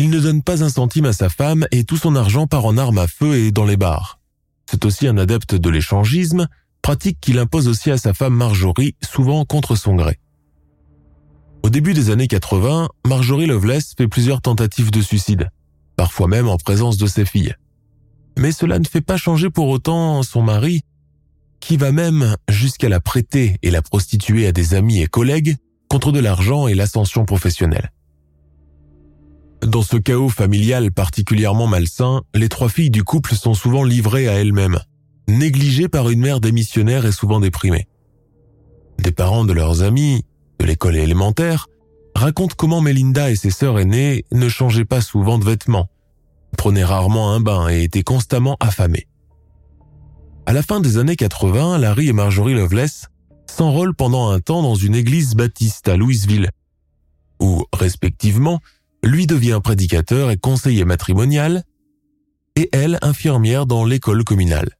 [0.00, 2.78] Il ne donne pas un centime à sa femme et tout son argent part en
[2.78, 4.20] armes à feu et dans les bars.
[4.70, 6.46] C'est aussi un adepte de l'échangisme,
[6.82, 10.20] pratique qu'il impose aussi à sa femme Marjorie, souvent contre son gré.
[11.64, 15.50] Au début des années 80, Marjorie Loveless fait plusieurs tentatives de suicide,
[15.96, 17.56] parfois même en présence de ses filles.
[18.38, 20.82] Mais cela ne fait pas changer pour autant son mari,
[21.58, 25.56] qui va même jusqu'à la prêter et la prostituer à des amis et collègues
[25.88, 27.90] contre de l'argent et l'ascension professionnelle.
[29.62, 34.34] Dans ce chaos familial particulièrement malsain, les trois filles du couple sont souvent livrées à
[34.34, 34.78] elles-mêmes,
[35.26, 37.88] négligées par une mère démissionnaire et souvent déprimée.
[38.98, 40.24] Des parents de leurs amis,
[40.60, 41.66] de l'école élémentaire,
[42.14, 45.88] raconte comment Melinda et ses sœurs aînées ne changeaient pas souvent de vêtements,
[46.56, 49.08] prenaient rarement un bain et étaient constamment affamées.
[50.46, 53.08] À la fin des années 80, Larry et Marjorie Loveless
[53.46, 56.50] s'enrôlent pendant un temps dans une église baptiste à Louisville,
[57.40, 58.60] où, respectivement,
[59.04, 61.64] lui devient prédicateur et conseiller matrimonial,
[62.56, 64.78] et elle infirmière dans l'école communale.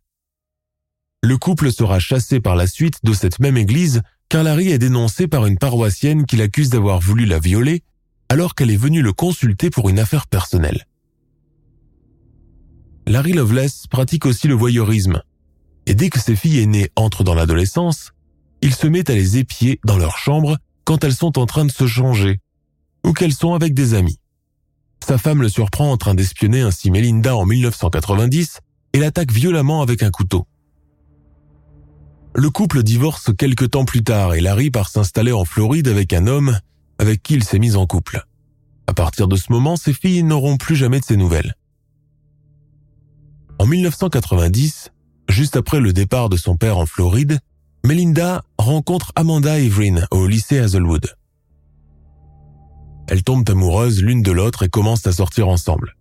[1.23, 5.27] Le couple sera chassé par la suite de cette même église car Larry est dénoncé
[5.27, 7.83] par une paroissienne qui l'accuse d'avoir voulu la violer
[8.29, 10.87] alors qu'elle est venue le consulter pour une affaire personnelle.
[13.07, 15.23] Larry Loveless pratique aussi le voyeurisme,
[15.87, 18.13] et dès que ses filles aînées entrent dans l'adolescence,
[18.61, 21.71] il se met à les épier dans leur chambre quand elles sont en train de
[21.71, 22.41] se changer,
[23.05, 24.19] ou qu'elles sont avec des amis.
[25.07, 28.59] Sa femme le surprend en train d'espionner ainsi Melinda en 1990
[28.93, 30.47] et l'attaque violemment avec un couteau.
[32.35, 36.27] Le couple divorce quelque temps plus tard et Larry part s'installer en Floride avec un
[36.27, 36.59] homme
[36.99, 38.25] avec qui il s'est mis en couple.
[38.87, 41.55] À partir de ce moment, ses filles n'auront plus jamais de ses nouvelles.
[43.59, 44.93] En 1990,
[45.29, 47.39] juste après le départ de son père en Floride,
[47.85, 51.17] Melinda rencontre Amanda Evelyn au lycée Hazelwood.
[53.09, 55.97] Elles tombent amoureuses l'une de l'autre et commencent à sortir ensemble.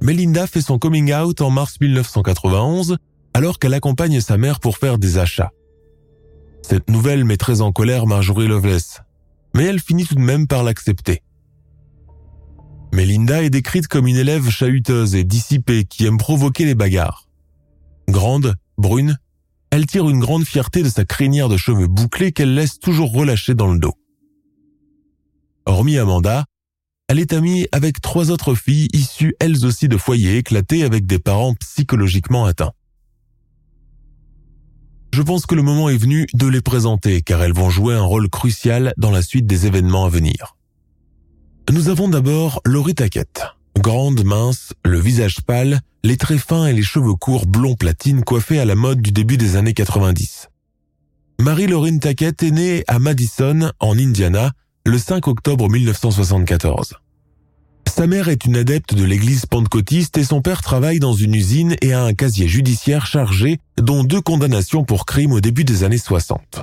[0.00, 2.96] Melinda fait son coming out en mars 1991
[3.34, 5.50] alors qu'elle accompagne sa mère pour faire des achats.
[6.62, 9.02] Cette nouvelle met très en colère Marjorie Loveless,
[9.54, 11.22] mais elle finit tout de même par l'accepter.
[12.92, 17.28] Melinda est décrite comme une élève chahuteuse et dissipée qui aime provoquer les bagarres.
[18.08, 19.18] Grande, brune,
[19.70, 23.54] elle tire une grande fierté de sa crinière de cheveux bouclés qu'elle laisse toujours relâcher
[23.54, 23.94] dans le dos.
[25.66, 26.44] Hormis Amanda,
[27.08, 31.18] elle est amie avec trois autres filles issues elles aussi de foyers éclatés avec des
[31.18, 32.72] parents psychologiquement atteints
[35.16, 38.02] je pense que le moment est venu de les présenter car elles vont jouer un
[38.02, 40.58] rôle crucial dans la suite des événements à venir.
[41.72, 43.46] Nous avons d'abord Laurie Taquette.
[43.78, 48.58] Grande, mince, le visage pâle, les traits fins et les cheveux courts blond platine coiffés
[48.58, 50.50] à la mode du début des années 90.
[51.40, 54.52] Marie-Laurine Taquette est née à Madison, en Indiana,
[54.86, 56.94] le 5 octobre 1974.
[57.88, 61.74] Sa mère est une adepte de l'église pentecôtiste et son père travaille dans une usine
[61.82, 65.98] et a un casier judiciaire chargé, dont deux condamnations pour crimes au début des années
[65.98, 66.60] 60.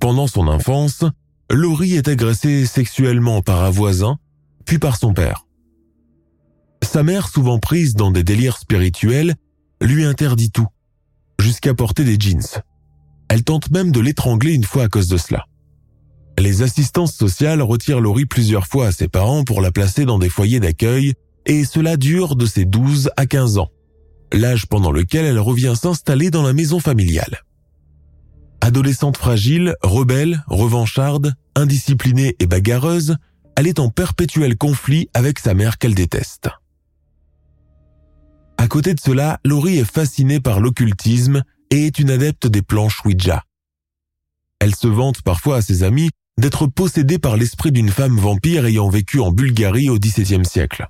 [0.00, 1.04] Pendant son enfance,
[1.48, 4.18] Laurie est agressée sexuellement par un voisin,
[4.64, 5.46] puis par son père.
[6.82, 9.36] Sa mère, souvent prise dans des délires spirituels,
[9.80, 10.68] lui interdit tout,
[11.38, 12.42] jusqu'à porter des jeans.
[13.28, 15.46] Elle tente même de l'étrangler une fois à cause de cela.
[16.38, 20.28] Les assistances sociales retirent Laurie plusieurs fois à ses parents pour la placer dans des
[20.28, 21.14] foyers d'accueil
[21.46, 23.68] et cela dure de ses 12 à 15 ans,
[24.32, 27.42] l'âge pendant lequel elle revient s'installer dans la maison familiale.
[28.60, 33.16] Adolescente fragile, rebelle, revancharde, indisciplinée et bagarreuse,
[33.56, 36.48] elle est en perpétuel conflit avec sa mère qu'elle déteste.
[38.56, 43.04] À côté de cela, Laurie est fascinée par l'occultisme et est une adepte des planches
[43.04, 43.42] Ouija.
[44.60, 48.88] Elle se vante parfois à ses amis d'être possédée par l'esprit d'une femme vampire ayant
[48.88, 50.88] vécu en Bulgarie au XVIIe siècle.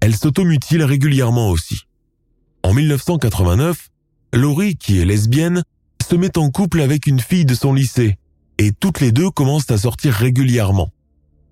[0.00, 1.82] Elle s'automutile régulièrement aussi.
[2.62, 3.90] En 1989,
[4.34, 5.62] Laurie, qui est lesbienne,
[6.08, 8.18] se met en couple avec une fille de son lycée,
[8.58, 10.90] et toutes les deux commencent à sortir régulièrement,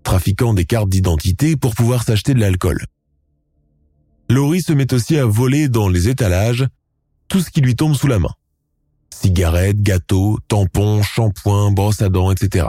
[0.03, 2.85] trafiquant des cartes d'identité pour pouvoir s'acheter de l'alcool.
[4.29, 6.67] Laurie se met aussi à voler dans les étalages
[7.29, 8.35] tout ce qui lui tombe sous la main
[9.15, 12.67] cigarettes, gâteaux, tampons, shampoings, brosses à dents, etc.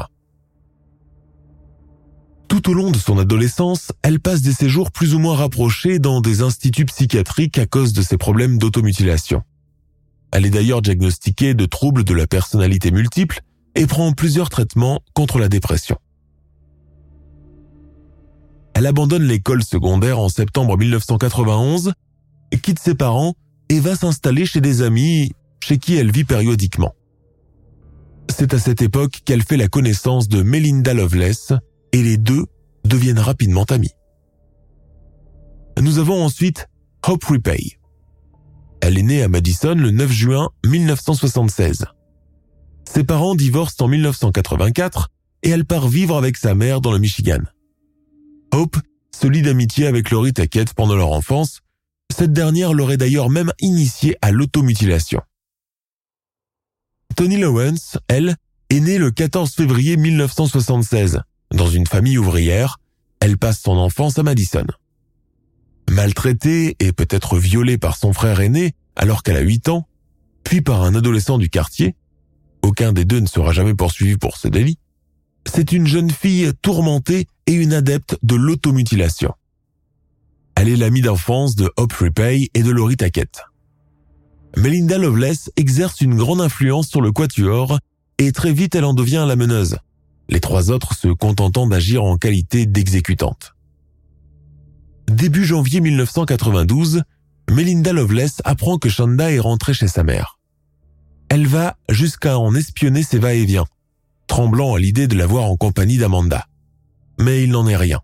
[2.47, 6.19] Tout au long de son adolescence, elle passe des séjours plus ou moins rapprochés dans
[6.19, 9.41] des instituts psychiatriques à cause de ses problèmes d'automutilation.
[10.33, 13.41] Elle est d'ailleurs diagnostiquée de troubles de la personnalité multiple
[13.75, 15.97] et prend plusieurs traitements contre la dépression.
[18.73, 21.93] Elle abandonne l'école secondaire en septembre 1991,
[22.61, 23.33] quitte ses parents
[23.69, 25.31] et va s'installer chez des amis
[25.63, 26.93] chez qui elle vit périodiquement.
[28.29, 31.53] C'est à cette époque qu'elle fait la connaissance de Melinda Loveless
[31.91, 32.45] et les deux
[32.85, 33.91] deviennent rapidement amis.
[35.79, 36.67] Nous avons ensuite
[37.07, 37.77] Hope Repay.
[38.81, 41.85] Elle est née à Madison le 9 juin 1976.
[42.89, 45.09] Ses parents divorcent en 1984
[45.43, 47.39] et elle part vivre avec sa mère dans le Michigan.
[48.53, 48.77] Hope
[49.15, 51.61] se lie d'amitié avec Laurie Tackett pendant leur enfance.
[52.11, 55.21] Cette dernière l'aurait d'ailleurs même initiée à l'automutilation.
[57.15, 58.35] Tony Lawrence, elle,
[58.69, 61.21] est née le 14 février 1976.
[61.53, 62.77] Dans une famille ouvrière,
[63.19, 64.65] elle passe son enfance à Madison.
[65.89, 69.87] Maltraitée et peut-être violée par son frère aîné alors qu'elle a 8 ans,
[70.43, 71.95] puis par un adolescent du quartier,
[72.61, 74.77] aucun des deux ne sera jamais poursuivi pour ce délit,
[75.45, 79.33] c'est une jeune fille tourmentée et une adepte de l'automutilation.
[80.55, 83.43] Elle est l'amie d'enfance de Hope Repay et de Laurie Tackett.
[84.57, 87.79] Melinda Loveless exerce une grande influence sur le quatuor
[88.17, 89.77] et très vite elle en devient la meneuse,
[90.29, 93.55] les trois autres se contentant d'agir en qualité d'exécutante.
[95.07, 97.03] Début janvier 1992,
[97.49, 100.39] Melinda Loveless apprend que Shonda est rentrée chez sa mère.
[101.29, 103.65] Elle va jusqu'à en espionner ses va-et-vient,
[104.27, 106.45] tremblant à l'idée de la voir en compagnie d'Amanda.
[107.19, 107.99] Mais il n'en est rien.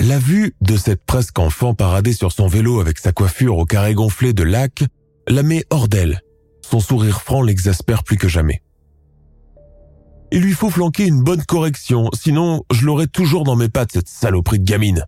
[0.00, 3.94] La vue de cette presque enfant paradée sur son vélo avec sa coiffure au carré
[3.94, 4.84] gonflé de lac
[5.28, 6.20] la met hors d'elle.
[6.62, 8.62] Son sourire franc l'exaspère plus que jamais.
[10.32, 14.08] Il lui faut flanquer une bonne correction, sinon je l'aurai toujours dans mes pattes, cette
[14.08, 15.04] saloperie de gamine.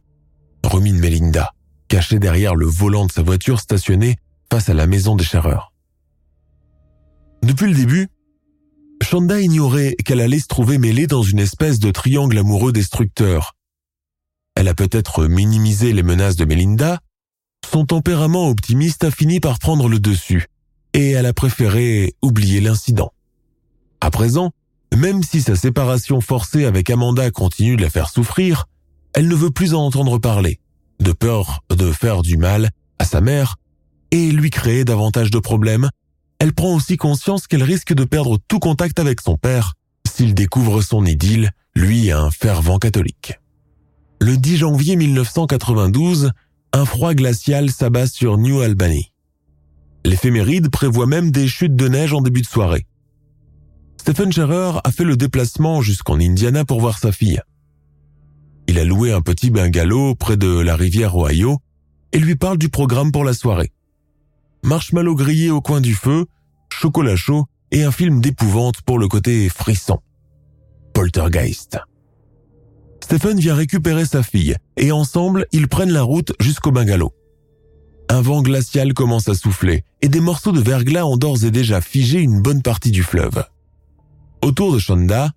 [0.63, 1.53] Rumine Melinda,
[1.89, 4.17] cachée derrière le volant de sa voiture stationnée
[4.51, 5.73] face à la maison des charreurs.
[7.43, 8.09] Depuis le début,
[9.03, 13.55] Shonda ignorait qu'elle allait se trouver mêlée dans une espèce de triangle amoureux destructeur.
[14.55, 17.01] Elle a peut-être minimisé les menaces de Melinda,
[17.67, 20.47] son tempérament optimiste a fini par prendre le dessus,
[20.93, 23.13] et elle a préféré oublier l'incident.
[24.01, 24.53] À présent,
[24.95, 28.67] même si sa séparation forcée avec Amanda continue de la faire souffrir,
[29.15, 30.61] elle ne veut plus en entendre parler,
[31.01, 33.57] de peur de faire du mal à sa mère
[34.11, 35.91] et lui créer davantage de problèmes.
[36.39, 39.75] Elle prend aussi conscience qu'elle risque de perdre tout contact avec son père
[40.07, 43.35] s'il découvre son idylle, lui un fervent catholique.
[44.21, 46.31] Le 10 janvier 1992,
[46.77, 49.11] un froid glacial s'abat sur New Albany.
[50.05, 52.87] L'éphéméride prévoit même des chutes de neige en début de soirée.
[53.99, 57.41] Stephen Scherer a fait le déplacement jusqu'en Indiana pour voir sa fille.
[58.69, 61.61] Il a loué un petit bungalow près de la rivière Ohio
[62.13, 63.73] et lui parle du programme pour la soirée.
[64.63, 66.27] Marshmallow grillé au coin du feu,
[66.71, 69.99] chocolat chaud et un film d'épouvante pour le côté frisson.
[70.93, 71.79] Poltergeist.
[73.07, 77.13] Stephen vient récupérer sa fille et ensemble ils prennent la route jusqu'au bungalow.
[78.09, 81.81] Un vent glacial commence à souffler et des morceaux de verglas ont d'ores et déjà
[81.81, 83.45] figé une bonne partie du fleuve.
[84.43, 85.31] Autour de Shonda,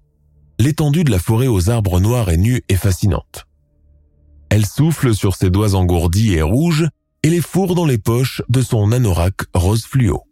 [0.58, 3.45] l'étendue de la forêt aux arbres noirs et nus est fascinante.
[4.49, 6.88] Elle souffle sur ses doigts engourdis et rouges
[7.21, 10.23] et les fourre dans les poches de son anorak rose fluo.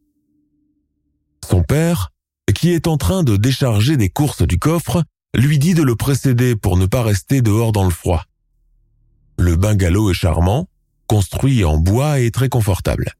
[1.47, 2.09] Son père,
[2.55, 5.03] qui est en train de décharger des courses du coffre,
[5.37, 8.25] lui dit de le précéder pour ne pas rester dehors dans le froid.
[9.37, 10.67] Le bungalow est charmant,
[11.05, 13.13] construit en bois et très confortable.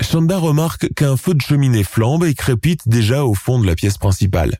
[0.00, 3.98] Shanda remarque qu'un feu de cheminée flambe et crépite déjà au fond de la pièce
[3.98, 4.58] principale.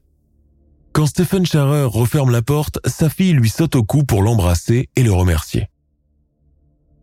[0.92, 5.02] Quand Stephen Scherer referme la porte, sa fille lui saute au cou pour l'embrasser et
[5.02, 5.68] le remercier.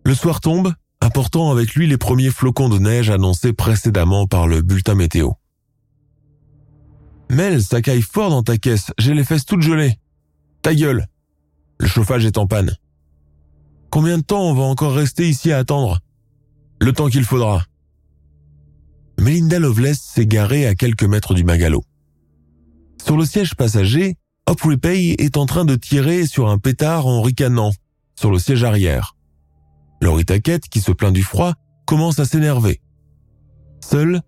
[0.05, 4.61] Le soir tombe, apportant avec lui les premiers flocons de neige annoncés précédemment par le
[4.61, 5.31] bulletin météo.
[7.31, 9.97] Mel, ça caille fort dans ta caisse, j'ai les fesses toutes gelées.
[10.61, 11.07] Ta gueule.
[11.79, 12.75] Le chauffage est en panne.
[13.89, 16.01] Combien de temps on va encore rester ici à attendre?
[16.81, 17.63] Le temps qu'il faudra.
[19.17, 21.85] Melinda Loveless s'est garée à quelques mètres du magalo.
[23.01, 27.21] Sur le siège passager, Hop Repay est en train de tirer sur un pétard en
[27.21, 27.71] ricanant,
[28.19, 29.15] sur le siège arrière.
[30.01, 31.53] Laurie Tackett, qui se plaint du froid,
[31.85, 32.81] commence à s'énerver.
[33.79, 34.19] Seul,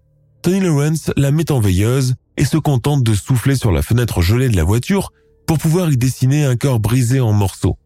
[0.42, 4.50] Tony Lawrence la met en veilleuse et se contente de souffler sur la fenêtre gelée
[4.50, 5.12] de la voiture
[5.46, 7.78] pour pouvoir y dessiner un corps brisé en morceaux.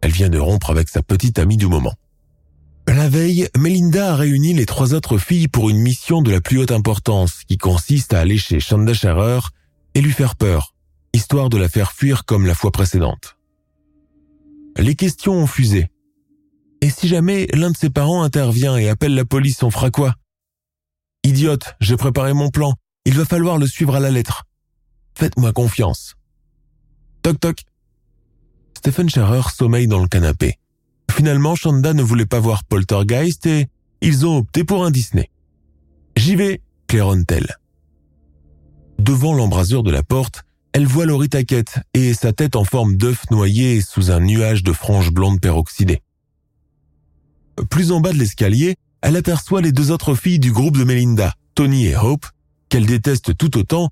[0.00, 1.94] Elle vient de rompre avec sa petite amie du moment.
[2.86, 6.58] La veille, Melinda a réuni les trois autres filles pour une mission de la plus
[6.58, 9.40] haute importance qui consiste à aller chez Shanda Scherer
[9.94, 10.74] et lui faire peur,
[11.14, 13.36] histoire de la faire fuir comme la fois précédente.
[14.76, 15.88] Les questions ont fusé.
[16.82, 20.14] Et si jamais l'un de ses parents intervient et appelle la police, on fera quoi?
[21.22, 22.74] Idiote, j'ai préparé mon plan.
[23.04, 24.44] Il va falloir le suivre à la lettre.
[25.14, 26.14] Faites-moi confiance.
[27.22, 27.62] Toc toc.
[28.76, 30.58] Stephen Scherer sommeille dans le canapé.
[31.10, 33.68] Finalement, Shanda ne voulait pas voir Poltergeist et
[34.00, 35.30] ils ont opté pour un Disney.
[36.16, 37.56] J'y vais, claironne-t-elle.
[38.98, 43.30] Devant l'embrasure de la porte, elle voit Laurie Taquette et sa tête en forme d'œuf
[43.30, 46.02] noyé sous un nuage de franges blondes peroxydées.
[47.70, 51.34] Plus en bas de l'escalier, elle aperçoit les deux autres filles du groupe de Melinda,
[51.54, 52.26] Tony et Hope,
[52.74, 53.88] qu'elle déteste tout autant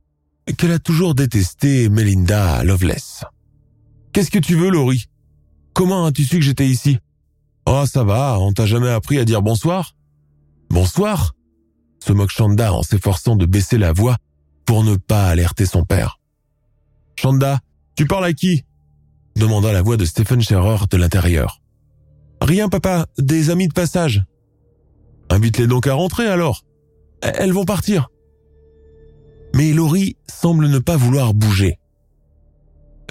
[0.59, 3.23] qu'elle a toujours détesté Melinda Loveless.
[4.13, 5.07] Qu'est-ce que tu veux, Laurie?
[5.73, 6.99] Comment as-tu su que j'étais ici?
[7.65, 9.95] Oh, ça va, on t'a jamais appris à dire bonsoir
[10.69, 11.37] Bonsoir?
[12.05, 14.17] Se moque Chanda en s'efforçant de baisser la voix
[14.65, 16.19] pour ne pas alerter son père.
[17.15, 17.61] Chanda,
[17.95, 18.65] tu parles à qui?
[19.37, 21.61] demanda la voix de Stephen Scherer de l'intérieur.
[22.41, 24.25] Rien, papa, des amis de passage.
[25.31, 26.65] Invite-les donc à rentrer alors.
[27.23, 28.09] Elles vont partir.
[29.55, 31.79] Mais Laurie semble ne pas vouloir bouger.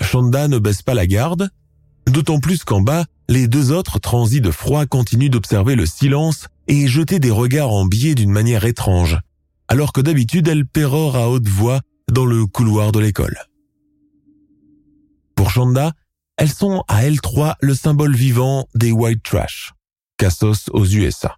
[0.01, 1.49] Shonda ne baisse pas la garde,
[2.07, 6.87] d'autant plus qu'en bas, les deux autres transis de froid continuent d'observer le silence et
[6.87, 9.19] jeter des regards en biais d'une manière étrange,
[9.67, 11.81] alors que d'habitude elles pérorent à haute voix
[12.11, 13.37] dans le couloir de l'école.
[15.35, 15.93] Pour Shonda,
[16.37, 19.73] elles sont à L3 le symbole vivant des white trash,
[20.17, 21.37] cassos aux USA.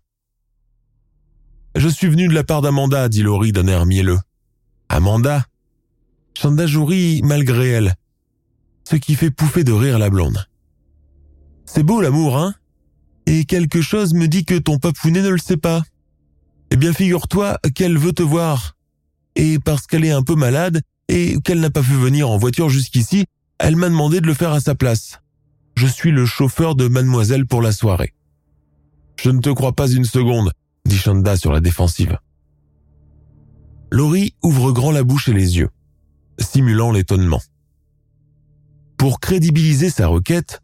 [1.75, 4.19] Je suis venu de la part d'Amanda, dit Laurie d'un air mielleux.
[4.93, 5.43] Amanda
[6.37, 7.95] Shonda jourit malgré elle,
[8.87, 10.47] ce qui fait pouffer de rire la blonde.
[11.65, 12.53] C'est beau l'amour, hein?
[13.25, 15.81] Et quelque chose me dit que ton papounet ne le sait pas.
[16.69, 18.75] Eh bien, figure-toi qu'elle veut te voir.
[19.35, 22.69] Et parce qu'elle est un peu malade et qu'elle n'a pas pu venir en voiture
[22.69, 23.25] jusqu'ici,
[23.57, 25.21] elle m'a demandé de le faire à sa place.
[25.75, 28.13] Je suis le chauffeur de mademoiselle pour la soirée.
[29.19, 30.51] Je ne te crois pas une seconde,
[30.85, 32.19] dit Shanda sur la défensive.
[33.93, 35.69] Laurie ouvre grand la bouche et les yeux,
[36.39, 37.41] simulant l'étonnement.
[38.97, 40.61] Pour crédibiliser sa requête,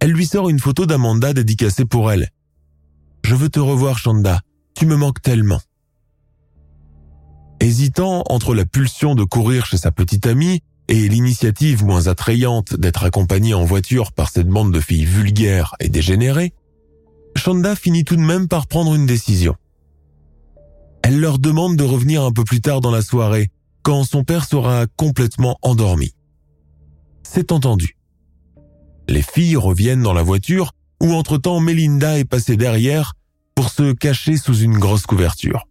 [0.00, 2.30] elle lui sort une photo d'Amanda dédicacée pour elle.
[3.24, 4.40] Je veux te revoir, Shanda.
[4.74, 5.60] Tu me manques tellement.
[7.60, 13.04] Hésitant entre la pulsion de courir chez sa petite amie et l'initiative moins attrayante d'être
[13.04, 16.54] accompagnée en voiture par cette bande de filles vulgaires et dégénérées,
[17.36, 19.54] Shanda finit tout de même par prendre une décision.
[21.06, 23.50] Elle leur demande de revenir un peu plus tard dans la soirée,
[23.82, 26.14] quand son père sera complètement endormi.
[27.22, 27.98] C'est entendu.
[29.06, 33.12] Les filles reviennent dans la voiture où entre-temps Melinda est passée derrière
[33.54, 35.68] pour se cacher sous une grosse couverture.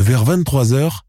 [0.00, 1.06] Vers 23 heures,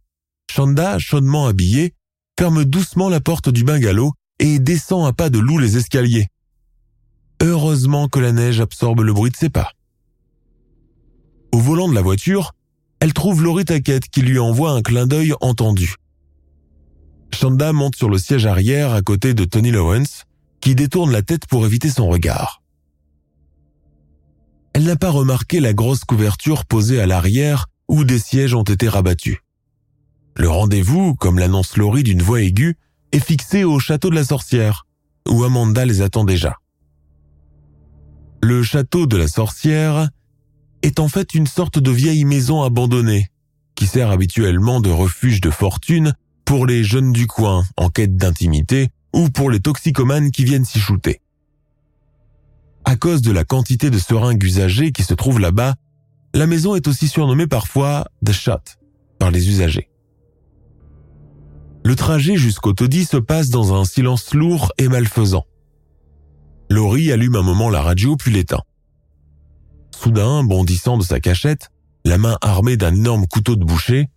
[0.51, 1.95] Shanda, chaudement habillée,
[2.37, 6.27] ferme doucement la porte du bungalow et descend à pas de loup les escaliers.
[7.41, 9.71] Heureusement que la neige absorbe le bruit de ses pas.
[11.51, 12.53] Au volant de la voiture,
[12.99, 15.95] elle trouve Laurie Taquette qui lui envoie un clin d'œil entendu.
[17.33, 20.25] Shanda monte sur le siège arrière à côté de Tony Lawrence,
[20.61, 22.61] qui détourne la tête pour éviter son regard.
[24.73, 28.87] Elle n'a pas remarqué la grosse couverture posée à l'arrière où des sièges ont été
[28.87, 29.39] rabattus.
[30.35, 32.77] Le rendez-vous, comme l'annonce Laurie d'une voix aiguë,
[33.11, 34.85] est fixé au château de la sorcière,
[35.27, 36.57] où Amanda les attend déjà.
[38.41, 40.09] Le château de la sorcière
[40.81, 43.29] est en fait une sorte de vieille maison abandonnée,
[43.75, 46.13] qui sert habituellement de refuge de fortune
[46.45, 50.79] pour les jeunes du coin en quête d'intimité ou pour les toxicomanes qui viennent s'y
[50.79, 51.21] shooter.
[52.85, 55.75] À cause de la quantité de seringues usagées qui se trouvent là-bas,
[56.33, 58.77] la maison est aussi surnommée parfois The Shot
[59.19, 59.89] par les usagers.
[61.83, 65.45] Le trajet jusqu'au taudis se passe dans un silence lourd et malfaisant.
[66.69, 68.63] Laurie allume un moment la radio puis l'éteint.
[70.01, 71.71] Soudain, bondissant de sa cachette,
[72.05, 74.07] la main armée d'un énorme couteau de boucher,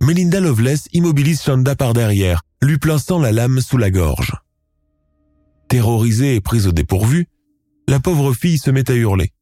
[0.00, 4.32] Melinda Loveless immobilise Shonda par derrière, lui plaçant la lame sous la gorge.
[5.68, 7.28] Terrorisée et prise au dépourvu,
[7.86, 9.32] la pauvre fille se met à hurler.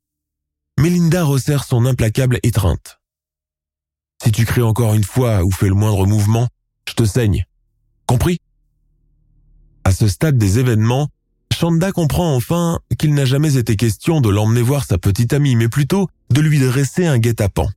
[0.79, 3.01] Melinda resserre son implacable étreinte.
[4.23, 6.49] Si tu cries encore une fois ou fais le moindre mouvement,
[6.87, 7.47] je te saigne.
[8.05, 8.39] Compris?
[9.85, 11.09] À ce stade des événements,
[11.53, 15.69] Shonda comprend enfin qu'il n'a jamais été question de l'emmener voir sa petite amie, mais
[15.69, 17.71] plutôt de lui dresser un guet-apens.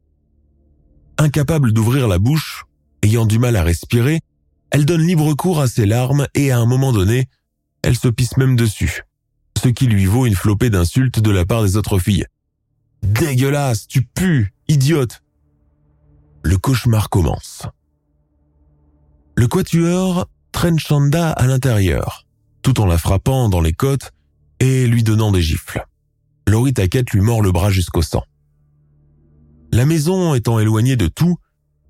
[1.17, 2.65] Incapable d'ouvrir la bouche,
[3.03, 4.21] Ayant du mal à respirer,
[4.71, 7.27] elle donne libre cours à ses larmes et à un moment donné,
[7.81, 9.01] elle se pisse même dessus,
[9.61, 12.25] ce qui lui vaut une flopée d'insultes de la part des autres filles.
[13.03, 15.21] Dégueulasse, tu pues, idiote.
[16.43, 17.63] Le cauchemar commence.
[19.35, 22.25] Le quatuor traîne Chanda à l'intérieur,
[22.63, 24.11] tout en la frappant dans les côtes
[24.59, 25.85] et lui donnant des gifles.
[26.47, 28.23] Laurie Taquette lui mord le bras jusqu'au sang.
[29.71, 31.37] La maison étant éloignée de tout,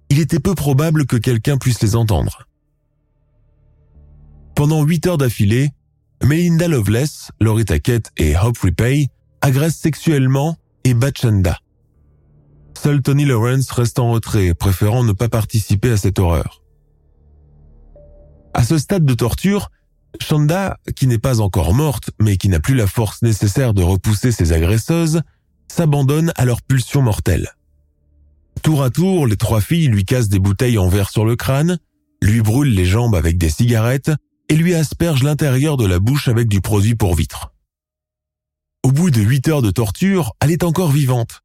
[0.10, 2.48] il était peu probable que quelqu'un puisse les entendre.
[4.56, 5.72] Pendant huit heures d'affilée,
[6.24, 9.08] Melinda Loveless, Laurie Tackett et Hope Repay
[9.42, 11.60] agressent sexuellement et Bachanda.
[12.78, 16.64] Seul Tony Lawrence reste en retrait, préférant ne pas participer à cette horreur.
[18.54, 19.70] À ce stade de torture,
[20.22, 24.32] Shanda, qui n'est pas encore morte, mais qui n'a plus la force nécessaire de repousser
[24.32, 25.22] ses agresseuses,
[25.68, 27.52] s'abandonne à leur pulsion mortelle.
[28.62, 31.80] Tour à tour, les trois filles lui cassent des bouteilles en verre sur le crâne,
[32.22, 34.12] lui brûlent les jambes avec des cigarettes
[34.50, 37.54] et lui aspergent l'intérieur de la bouche avec du produit pour vitre.
[38.84, 41.42] Au bout de huit heures de torture, elle est encore vivante,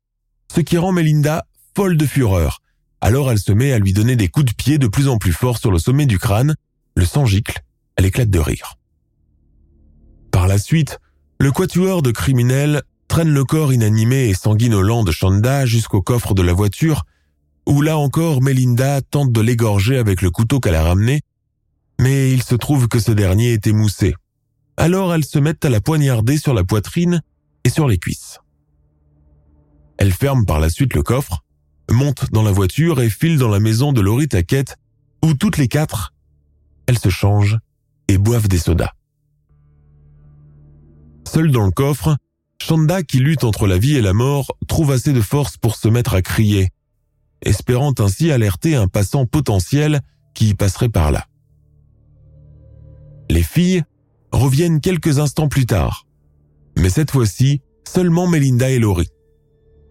[0.55, 2.61] ce qui rend Melinda folle de fureur.
[3.01, 5.33] Alors elle se met à lui donner des coups de pied de plus en plus
[5.33, 6.57] forts sur le sommet du crâne,
[6.97, 7.63] le sang gicle,
[7.99, 8.79] elle éclate de rire.
[10.31, 11.01] Par la suite,
[11.41, 16.43] le quatuor de criminels traîne le corps inanimé et sanguinolent de Shonda jusqu'au coffre de
[16.43, 17.05] la voiture,
[17.67, 21.23] où là encore Melinda tente de l'égorger avec le couteau qu'elle a ramené,
[22.01, 24.15] Mais il se trouve que ce dernier est émoussé.
[24.77, 27.21] Alors elles se mettent à la poignarder sur la poitrine
[27.65, 28.39] et sur les cuisses.
[29.97, 31.43] Elle ferme par la suite le coffre,
[31.91, 34.77] monte dans la voiture et file dans la maison de Laurie Taquette,
[35.25, 36.15] où toutes les quatre,
[36.87, 37.59] elles se changent
[38.09, 38.93] et boivent des sodas.
[41.27, 42.17] Seule dans le coffre,
[42.61, 45.89] Shanda, qui lutte entre la vie et la mort, trouve assez de force pour se
[45.89, 46.71] mettre à crier,
[47.43, 50.01] espérant ainsi alerter un passant potentiel
[50.35, 51.27] qui passerait par là.
[53.31, 53.85] Les filles
[54.33, 56.07] reviennent quelques instants plus tard,
[56.77, 59.11] mais cette fois-ci, seulement Melinda et Laurie.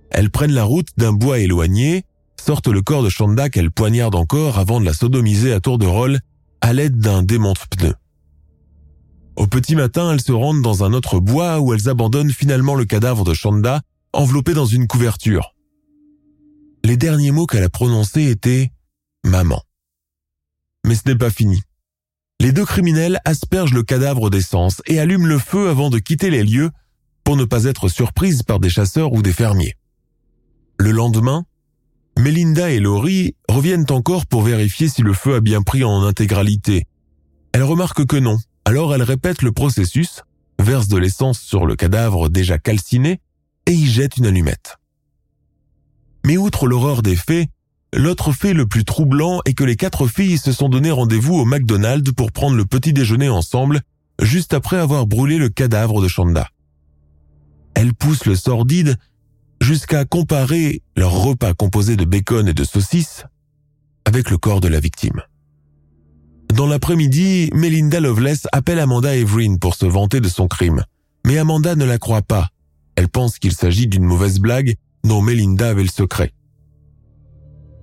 [0.09, 2.03] Elles prennent la route d'un bois éloigné,
[2.39, 5.85] sortent le corps de Shanda qu'elles poignardent encore avant de la sodomiser à tour de
[5.85, 6.19] rôle
[6.61, 7.93] à l'aide d'un démonte-pneu.
[9.37, 12.85] Au petit matin, elles se rendent dans un autre bois où elles abandonnent finalement le
[12.85, 13.81] cadavre de Shanda
[14.11, 15.53] enveloppé dans une couverture.
[16.83, 18.71] Les derniers mots qu'elle a prononcés étaient⁇
[19.29, 19.57] Maman⁇
[20.85, 21.61] Mais ce n'est pas fini.
[22.39, 26.43] Les deux criminels aspergent le cadavre d'essence et allument le feu avant de quitter les
[26.43, 26.71] lieux
[27.23, 29.75] pour ne pas être surprises par des chasseurs ou des fermiers.
[30.79, 31.45] Le lendemain,
[32.17, 36.85] Melinda et Laurie reviennent encore pour vérifier si le feu a bien pris en intégralité.
[37.51, 38.37] Elles remarquent que non,
[38.67, 40.23] alors elles répètent le processus,
[40.59, 43.21] versent de l'essence sur le cadavre déjà calciné
[43.65, 44.75] et y jettent une allumette.
[46.25, 47.47] Mais outre l'horreur des faits,
[47.93, 51.45] l'autre fait le plus troublant est que les quatre filles se sont donné rendez-vous au
[51.45, 53.83] McDonald's pour prendre le petit déjeuner ensemble,
[54.21, 56.49] juste après avoir brûlé le cadavre de Shanda.
[57.73, 58.97] Elles poussent le sordide
[59.61, 63.23] jusqu'à comparer leur repas composé de bacon et de saucisses
[64.03, 65.21] avec le corps de la victime.
[66.53, 70.83] Dans l'après-midi, Melinda Loveless appelle Amanda Evelyn pour se vanter de son crime.
[71.25, 72.49] Mais Amanda ne la croit pas.
[72.95, 76.31] Elle pense qu'il s'agit d'une mauvaise blague dont Melinda avait le secret.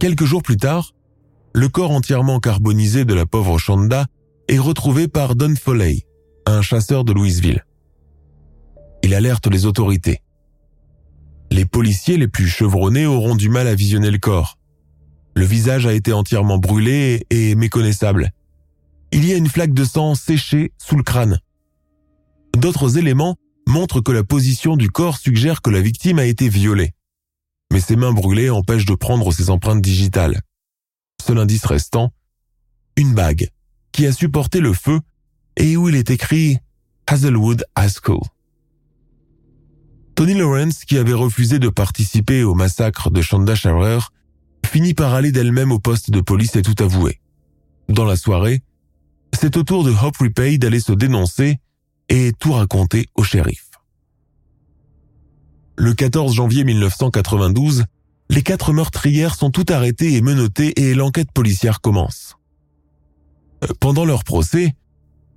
[0.01, 0.93] Quelques jours plus tard,
[1.55, 4.07] le corps entièrement carbonisé de la pauvre Shonda
[4.49, 6.05] est retrouvé par Don Foley,
[6.47, 7.65] un chasseur de Louisville.
[9.03, 10.21] Il alerte les autorités.
[11.51, 14.59] Les policiers les plus chevronnés auront du mal à visionner le corps.
[15.37, 18.33] Le visage a été entièrement brûlé et méconnaissable.
[19.15, 21.39] Il y a une flaque de sang séchée sous le crâne.
[22.59, 23.37] D'autres éléments
[23.69, 26.95] montrent que la position du corps suggère que la victime a été violée.
[27.73, 30.41] Mais ses mains brûlées empêchent de prendre ses empreintes digitales.
[31.25, 32.13] Seul indice restant,
[32.97, 33.51] une bague
[33.93, 34.99] qui a supporté le feu
[35.57, 36.59] et où il est écrit
[37.07, 38.21] Hazelwood High School.
[40.17, 44.01] Tony Lawrence, qui avait refusé de participer au massacre de Shonda Sharer,
[44.67, 47.21] finit par aller d'elle-même au poste de police et tout avouer.
[47.89, 48.61] Dans la soirée,
[49.35, 51.59] c'est au tour de Hop Repay d'aller se dénoncer
[52.09, 53.71] et tout raconter au shérif.
[55.77, 57.85] Le 14 janvier 1992,
[58.31, 62.37] les quatre meurtrières sont toutes arrêtées et menottées et l'enquête policière commence.
[63.65, 64.75] Euh, pendant leur procès,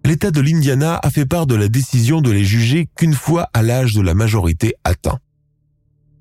[0.05, 3.61] l'État de l'Indiana a fait part de la décision de les juger qu'une fois à
[3.61, 5.19] l'âge de la majorité atteint.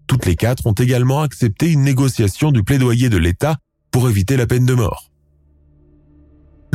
[0.07, 3.57] Toutes les quatre ont également accepté une négociation du plaidoyer de l'État
[3.91, 5.11] pour éviter la peine de mort.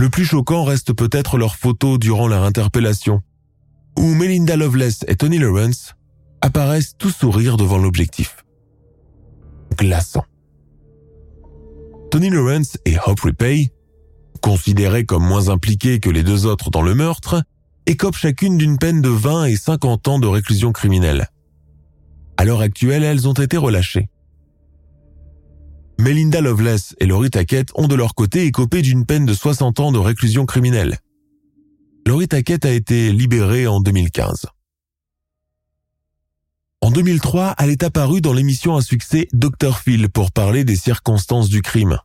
[0.02, 3.22] Le plus choquant reste peut-être leur photo durant leur interpellation,
[4.00, 5.94] où Melinda Loveless et Tony Lawrence
[6.42, 8.38] apparaissent tous sourire devant l'objectif.
[9.78, 10.26] Glaçant.
[12.10, 13.72] Tony Lawrence et Hope Repay
[14.42, 17.44] considérées comme moins impliquées que les deux autres dans le meurtre,
[17.86, 21.28] écopent chacune d'une peine de 20 et 50 ans de réclusion criminelle.
[22.38, 24.10] À l'heure actuelle, elles ont été relâchées.
[26.02, 29.92] Melinda Loveless et Laurie Tackett ont de leur côté écopé d'une peine de 60 ans
[29.92, 30.98] de réclusion criminelle.
[32.08, 34.48] Laurie Tackett a été libérée en 2015.
[36.82, 39.78] En 2003, elle est apparue dans l'émission à succès Dr.
[39.78, 42.00] Phil pour parler des circonstances du crime.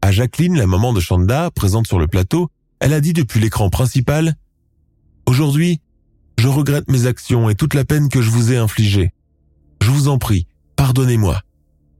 [0.00, 3.70] À Jacqueline, la maman de Shanda, présente sur le plateau, elle a dit depuis l'écran
[3.70, 4.36] principal
[5.26, 5.80] Aujourd'hui,
[6.38, 9.12] je regrette mes actions et toute la peine que je vous ai infligée.
[9.82, 11.42] Je vous en prie, pardonnez-moi.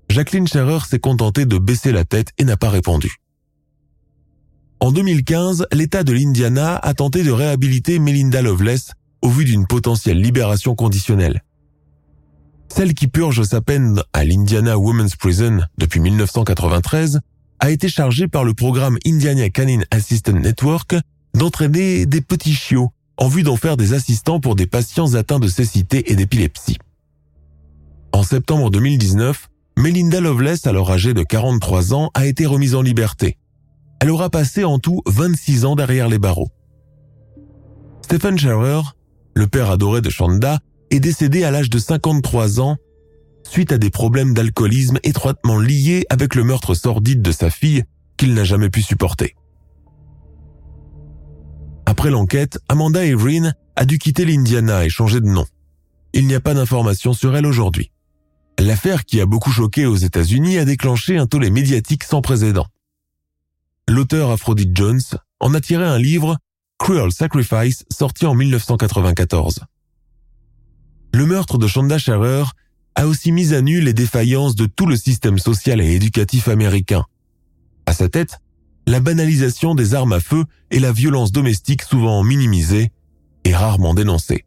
[0.09, 3.17] Jacqueline Scherer s'est contentée de baisser la tête et n'a pas répondu.
[4.81, 8.93] En 2015, l'État de l'Indiana a tenté de réhabiliter Melinda Loveless
[9.23, 11.43] au vu d'une potentielle libération conditionnelle.
[12.69, 17.21] Celle qui purge sa peine à l'Indiana Women's Prison depuis 1993
[17.61, 20.97] a été chargé par le programme Indiana Canine Assistant Network
[21.35, 25.49] d'entraîner des petits chiots en vue d'en faire des assistants pour des patients atteints de
[25.49, 26.79] cécité et d'épilepsie.
[28.13, 33.39] En septembre 2019, Melinda Loveless, alors âgée de 43 ans, a été remise en liberté.
[34.01, 36.51] Elle aura passé en tout 26 ans derrière les barreaux.
[38.03, 38.83] Stephen Scherer,
[39.35, 40.61] le père adoré de Shonda,
[40.91, 42.77] est décédé à l'âge de 53 ans
[43.43, 47.85] suite à des problèmes d'alcoolisme étroitement liés avec le meurtre sordide de sa fille
[48.17, 49.35] qu'il n'a jamais pu supporter.
[51.87, 55.45] Après l'enquête, Amanda Averin a dû quitter l'Indiana et changer de nom.
[56.13, 57.91] Il n'y a pas d'informations sur elle aujourd'hui.
[58.59, 62.67] L'affaire qui a beaucoup choqué aux États-Unis a déclenché un tollé médiatique sans précédent.
[63.89, 65.03] L'auteur Aphrodite Jones
[65.41, 66.39] en a tiré un livre,
[66.79, 69.61] Cruel Sacrifice, sorti en 1994.
[71.13, 72.45] Le meurtre de Shonda Sharer
[72.95, 77.05] a aussi mis à nu les défaillances de tout le système social et éducatif américain.
[77.87, 78.39] À sa tête,
[78.87, 82.93] la banalisation des armes à feu et la violence domestique souvent minimisée
[83.45, 84.45] et rarement dénoncée.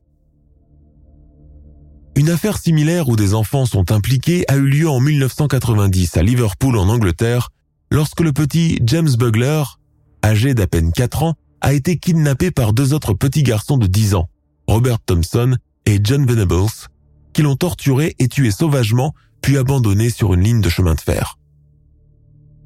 [2.18, 6.76] Une affaire similaire où des enfants sont impliqués a eu lieu en 1990 à Liverpool
[6.76, 7.49] en Angleterre
[7.91, 9.61] lorsque le petit James Bugler,
[10.26, 14.15] âgé d'à peine 4 ans, a été kidnappé par deux autres petits garçons de 10
[14.15, 14.30] ans,
[14.68, 16.89] Robert Thompson et John Venables,
[17.34, 19.13] qui l'ont torturé et tué sauvagement
[19.43, 21.38] puis abandonné sur une ligne de chemin de fer.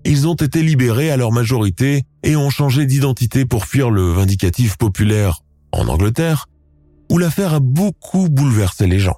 [0.05, 4.77] Ils ont été libérés à leur majorité et ont changé d'identité pour fuir le vindicatif
[4.77, 5.41] populaire
[5.73, 6.47] en Angleterre,
[7.11, 9.17] où l'affaire a beaucoup bouleversé les gens.